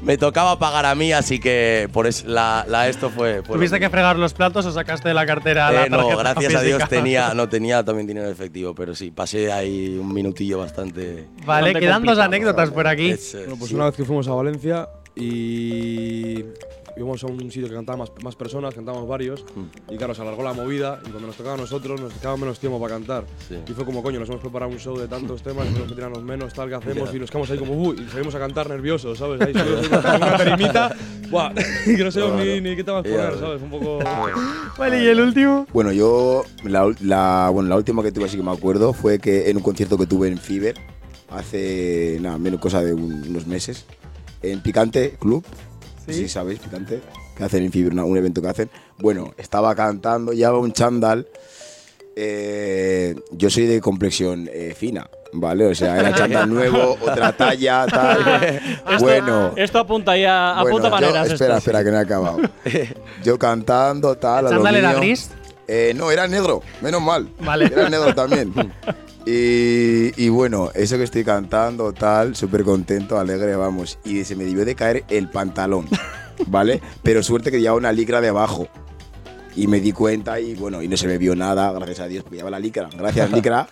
me 0.02 0.16
tocaba 0.18 0.58
pagar 0.58 0.86
a 0.86 0.94
mí, 0.94 1.12
así 1.12 1.40
que 1.40 1.88
por 1.92 2.06
eso 2.06 2.24
la, 2.28 2.64
la 2.68 2.88
esto 2.88 3.10
fue. 3.10 3.42
¿Tuviste 3.42 3.80
que 3.80 3.90
fregar 3.90 4.16
los 4.16 4.34
platos 4.34 4.64
o 4.66 4.72
sacaste 4.72 5.08
de 5.08 5.14
la 5.14 5.26
cartera 5.26 5.72
la 5.72 5.86
Eh, 5.86 5.90
no, 5.90 5.96
tarjeta 6.06 6.22
gracias 6.22 6.54
a 6.54 6.60
Dios 6.62 6.88
tenía, 6.88 7.34
no 7.34 7.48
tenía 7.48 7.63
también 7.84 8.06
dinero 8.06 8.28
efectivo, 8.28 8.74
pero 8.74 8.94
sí, 8.94 9.10
pasé 9.10 9.52
ahí 9.52 9.96
un 9.98 10.12
minutillo 10.12 10.58
bastante. 10.58 11.26
Vale, 11.46 11.66
Bastante 11.68 11.80
quedan 11.80 12.04
dos 12.04 12.18
anécdotas 12.18 12.70
por 12.70 12.86
aquí. 12.86 13.10
Es, 13.10 13.34
Bueno, 13.34 13.56
pues 13.56 13.68
sí. 13.70 13.74
una 13.74 13.86
vez 13.86 13.94
que 13.96 14.04
fuimos 14.04 14.28
a 14.28 14.32
Valencia 14.34 14.88
y 15.16 16.44
íbamos 16.96 17.22
a 17.24 17.26
un 17.26 17.50
sitio 17.50 17.68
que 17.68 17.74
cantaban 17.74 17.98
más, 18.00 18.12
más 18.22 18.36
personas, 18.36 18.74
cantábamos 18.74 19.08
varios, 19.08 19.44
Mm. 19.54 19.92
y 19.94 19.96
claro, 19.96 20.14
se 20.14 20.22
alargó 20.22 20.42
la 20.42 20.52
movida, 20.52 21.00
y 21.04 21.08
cuando 21.10 21.26
nos 21.28 21.36
tocaba 21.36 21.54
a 21.54 21.58
nosotros 21.58 22.00
nos 22.00 22.12
quedaba 22.14 22.36
menos 22.36 22.58
tiempo 22.58 22.80
para 22.80 22.94
cantar. 22.94 23.24
Sí. 23.48 23.56
Y 23.68 23.72
fue 23.72 23.84
como, 23.84 24.02
coño, 24.02 24.20
nos 24.20 24.28
hemos 24.28 24.40
preparado 24.40 24.70
un 24.72 24.78
show 24.78 24.96
de 24.98 25.08
tantos 25.08 25.42
temas, 25.44 25.66
tenemos 25.66 25.88
que 25.88 25.94
tirarnos 25.94 26.22
menos, 26.22 26.52
tal, 26.54 26.68
que 26.68 26.74
hacemos, 26.76 27.10
Ya. 27.10 27.16
y 27.16 27.20
nos 27.20 27.30
quedamos 27.30 27.50
ahí 27.50 27.58
como, 27.58 27.72
uy, 27.74 27.96
y 28.06 28.10
salimos 28.10 28.34
a 28.34 28.38
cantar 28.38 28.68
nerviosos, 28.68 29.18
¿sabes? 29.18 29.40
Ahí 29.40 29.52
con 29.52 29.62
una 29.62 30.96
¡buah! 31.30 31.52
y 31.86 31.96
que 31.96 32.04
no 32.04 32.10
sabemos 32.10 32.44
ni, 32.44 32.60
ni 32.60 32.76
qué 32.76 32.84
temas 32.84 33.04
Ya, 33.04 33.10
poner. 33.10 33.38
¿sabes? 33.38 33.62
Un 33.62 33.70
poco... 33.70 33.98
Vale, 34.78 35.02
¿y 35.02 35.06
el 35.08 35.20
último? 35.20 35.66
Bueno, 35.72 35.92
yo. 35.92 36.44
La, 36.64 36.92
la- 37.00 37.50
bueno, 37.52 37.68
la 37.68 37.76
última 37.76 38.02
que 38.02 38.10
tuve 38.12 38.24
así 38.24 38.36
que 38.36 38.42
me 38.42 38.50
acuerdo 38.52 38.92
fue 38.92 39.18
que 39.18 39.48
en 39.50 39.56
un 39.56 39.62
concierto 39.62 39.96
que 39.96 40.06
tuve 40.06 40.28
en 40.28 40.36
Fiverr 40.38 40.74
hace. 41.30 42.18
Nada, 42.20 42.38
menos 42.38 42.60
cosa 42.60 42.82
de 42.82 42.92
un- 42.94 43.24
unos 43.28 43.46
meses. 43.46 43.84
En 44.42 44.60
Picante 44.60 45.16
Club. 45.18 45.44
Sí. 46.06 46.12
Sí, 46.14 46.28
sabéis, 46.28 46.58
Picante. 46.60 47.00
Que 47.36 47.44
hacen 47.44 47.64
en 47.72 47.92
una- 47.92 48.04
un 48.04 48.16
evento 48.16 48.40
que 48.42 48.48
hacen. 48.48 48.70
Bueno, 48.98 49.32
estaba 49.38 49.74
cantando, 49.74 50.32
llevaba 50.32 50.58
un 50.58 50.72
chándal. 50.72 51.26
eh, 52.16 53.16
yo 53.32 53.50
soy 53.50 53.66
de 53.66 53.80
complexión 53.80 54.48
eh, 54.52 54.72
fina, 54.78 55.08
¿vale? 55.32 55.66
O 55.66 55.74
sea, 55.74 55.98
era 55.98 56.14
chándal 56.14 56.48
nuevo, 56.48 56.96
otra 57.00 57.36
talla, 57.36 57.86
tal. 57.86 58.60
bueno. 59.00 59.52
Esto 59.56 59.80
apunta 59.80 60.16
ya, 60.16 60.54
Bueno, 60.62 60.68
apunta 60.78 60.88
yo- 60.88 60.94
maneras. 60.94 61.26
espera, 61.32 61.56
esto. 61.56 61.70
espera, 61.70 61.82
que 61.84 61.90
no 61.90 61.96
he 61.96 62.00
acabado. 62.00 62.38
Yo 63.24 63.36
cantando, 63.36 64.16
tal. 64.16 64.38
a 64.46 64.50
lo 64.50 64.50
¿Chándal 64.50 64.76
era 64.76 64.90
mío. 64.90 64.98
gris? 65.00 65.30
Eh, 65.66 65.92
no, 65.96 66.10
era 66.12 66.28
negro, 66.28 66.62
menos 66.82 67.02
mal. 67.02 67.28
Vale. 67.40 67.64
Era 67.66 67.88
negro 67.88 68.14
también. 68.14 68.52
Y, 69.26 70.22
y 70.22 70.28
bueno, 70.28 70.70
eso 70.74 70.98
que 70.98 71.04
estoy 71.04 71.24
cantando, 71.24 71.92
tal, 71.92 72.36
súper 72.36 72.62
contento, 72.62 73.18
alegre, 73.18 73.56
vamos. 73.56 73.98
Y 74.04 74.24
se 74.24 74.36
me 74.36 74.44
debió 74.44 74.64
de 74.64 74.74
caer 74.74 75.04
el 75.08 75.30
pantalón, 75.30 75.86
¿vale? 76.46 76.82
Pero 77.02 77.22
suerte 77.22 77.50
que 77.50 77.60
llevaba 77.60 77.78
una 77.78 77.92
licra 77.92 78.20
debajo. 78.20 78.68
Y 79.56 79.68
me 79.68 79.78
di 79.78 79.92
cuenta 79.92 80.40
y 80.40 80.56
bueno, 80.56 80.82
y 80.82 80.88
no 80.88 80.96
se 80.96 81.06
me 81.06 81.16
vio 81.16 81.36
nada, 81.36 81.70
gracias 81.70 82.00
a 82.00 82.08
Dios, 82.08 82.24
porque 82.24 82.38
llevaba 82.38 82.58
la 82.58 82.58
licra. 82.58 82.90
Gracias, 82.92 83.30
licra. 83.32 83.68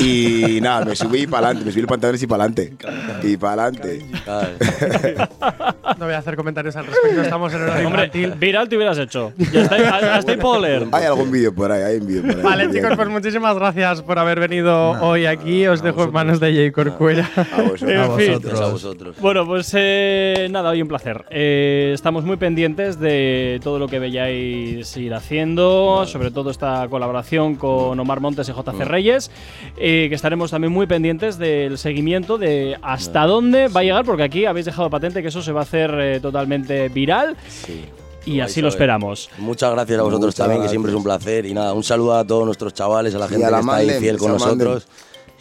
Y 0.00 0.58
nada, 0.62 0.86
me 0.86 0.96
subí 0.96 1.26
para 1.26 1.48
adelante, 1.48 1.66
me 1.66 1.70
subí 1.70 1.82
el 1.82 1.86
pantalón 1.86 2.18
y 2.20 2.26
para 2.26 2.44
adelante. 2.44 2.76
Y 3.22 3.36
para 3.36 3.64
adelante. 3.64 4.06
No 5.98 6.04
voy 6.04 6.14
a 6.14 6.18
hacer 6.18 6.36
comentarios 6.36 6.76
al 6.76 6.86
respecto, 6.86 7.22
estamos 7.22 7.52
en 7.54 7.62
horario 7.62 7.86
Hombre, 7.86 8.04
infantil. 8.06 8.34
viral 8.38 8.68
te 8.68 8.76
hubieras 8.76 8.98
hecho. 8.98 9.32
Ya 9.52 9.62
está, 9.62 10.16
hasta 10.16 10.32
ahí 10.32 10.38
puedo 10.38 10.60
leer. 10.60 10.86
Hay 10.92 11.04
algún 11.04 11.30
vídeo 11.30 11.54
por 11.54 11.70
ahí, 11.72 11.82
hay 11.82 11.96
un 11.98 12.06
vídeo 12.06 12.22
por 12.22 12.36
ahí. 12.36 12.42
Vale, 12.42 12.70
chicos, 12.72 12.92
pues 12.96 13.08
muchísimas 13.08 13.54
gracias 13.56 14.02
por 14.02 14.18
haber 14.18 14.40
venido 14.40 14.90
hoy 15.00 15.26
aquí. 15.26 15.66
Os 15.66 15.82
dejo 15.82 16.04
en 16.04 16.12
manos 16.12 16.40
de 16.40 16.52
Jay 16.52 16.70
Corcuera. 16.70 17.28
A 17.36 17.62
vosotros. 17.62 17.82
A 17.82 18.16
fin. 18.16 18.32
vosotros. 18.32 18.60
a 18.60 18.66
vosotros. 18.66 19.16
Bueno, 19.20 19.46
pues 19.46 19.72
eh, 19.76 20.48
nada, 20.50 20.70
hoy 20.70 20.82
un 20.82 20.88
placer. 20.88 21.24
Eh, 21.30 21.92
estamos 21.94 22.24
muy 22.24 22.36
pendientes 22.36 22.98
de 23.00 23.60
todo 23.62 23.78
lo 23.78 23.88
que 23.88 23.98
veáis 23.98 24.96
ir 24.96 25.14
haciendo, 25.14 26.04
sobre 26.06 26.30
todo 26.30 26.50
esta 26.50 26.86
colaboración 26.88 27.56
con 27.56 27.98
Omar 27.98 28.20
Montes 28.20 28.48
y 28.48 28.52
JC 28.52 28.84
Reyes, 28.84 29.30
eh, 29.76 30.06
que 30.08 30.14
estaremos 30.14 30.50
también 30.50 30.72
muy 30.72 30.86
pendientes 30.86 31.38
del 31.38 31.78
seguimiento 31.78 32.38
de 32.38 32.76
hasta 32.82 33.26
dónde 33.26 33.68
va 33.68 33.80
a 33.80 33.84
llegar, 33.84 34.04
porque 34.04 34.22
aquí 34.22 34.44
habéis 34.44 34.66
dejado 34.66 34.90
patente 34.90 35.22
que 35.22 35.28
eso 35.28 35.42
se 35.42 35.52
va 35.52 35.60
a 35.60 35.62
hacer 35.62 35.77
eh, 35.86 36.20
totalmente 36.20 36.88
viral 36.88 37.36
Sí. 37.48 37.84
y 38.26 38.40
así 38.40 38.60
lo 38.60 38.68
esperamos. 38.68 39.30
Muchas 39.38 39.70
gracias 39.72 39.98
a 39.98 40.02
vosotros 40.02 40.26
Muchas 40.34 40.36
también, 40.46 40.62
que 40.62 40.68
siempre 40.68 40.90
es 40.90 40.96
un 40.96 41.04
placer. 41.04 41.46
Y 41.46 41.54
nada, 41.54 41.72
un 41.72 41.82
saludo 41.84 42.14
a 42.16 42.24
todos 42.26 42.44
nuestros 42.44 42.74
chavales, 42.74 43.14
a 43.14 43.18
la 43.18 43.26
Y 43.26 43.28
gente 43.30 43.46
a 43.46 43.50
la 43.50 43.56
que 43.58 43.60
está 43.62 43.76
ahí 43.76 43.90
fiel 44.00 44.18
con 44.18 44.32
nosotros. 44.32 44.86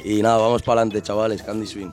Y 0.04 0.22
nada, 0.22 0.38
vamos 0.38 0.62
para 0.62 0.82
adelante, 0.82 1.02
chavales, 1.02 1.42
Candy 1.42 1.66
Swing. 1.66 1.92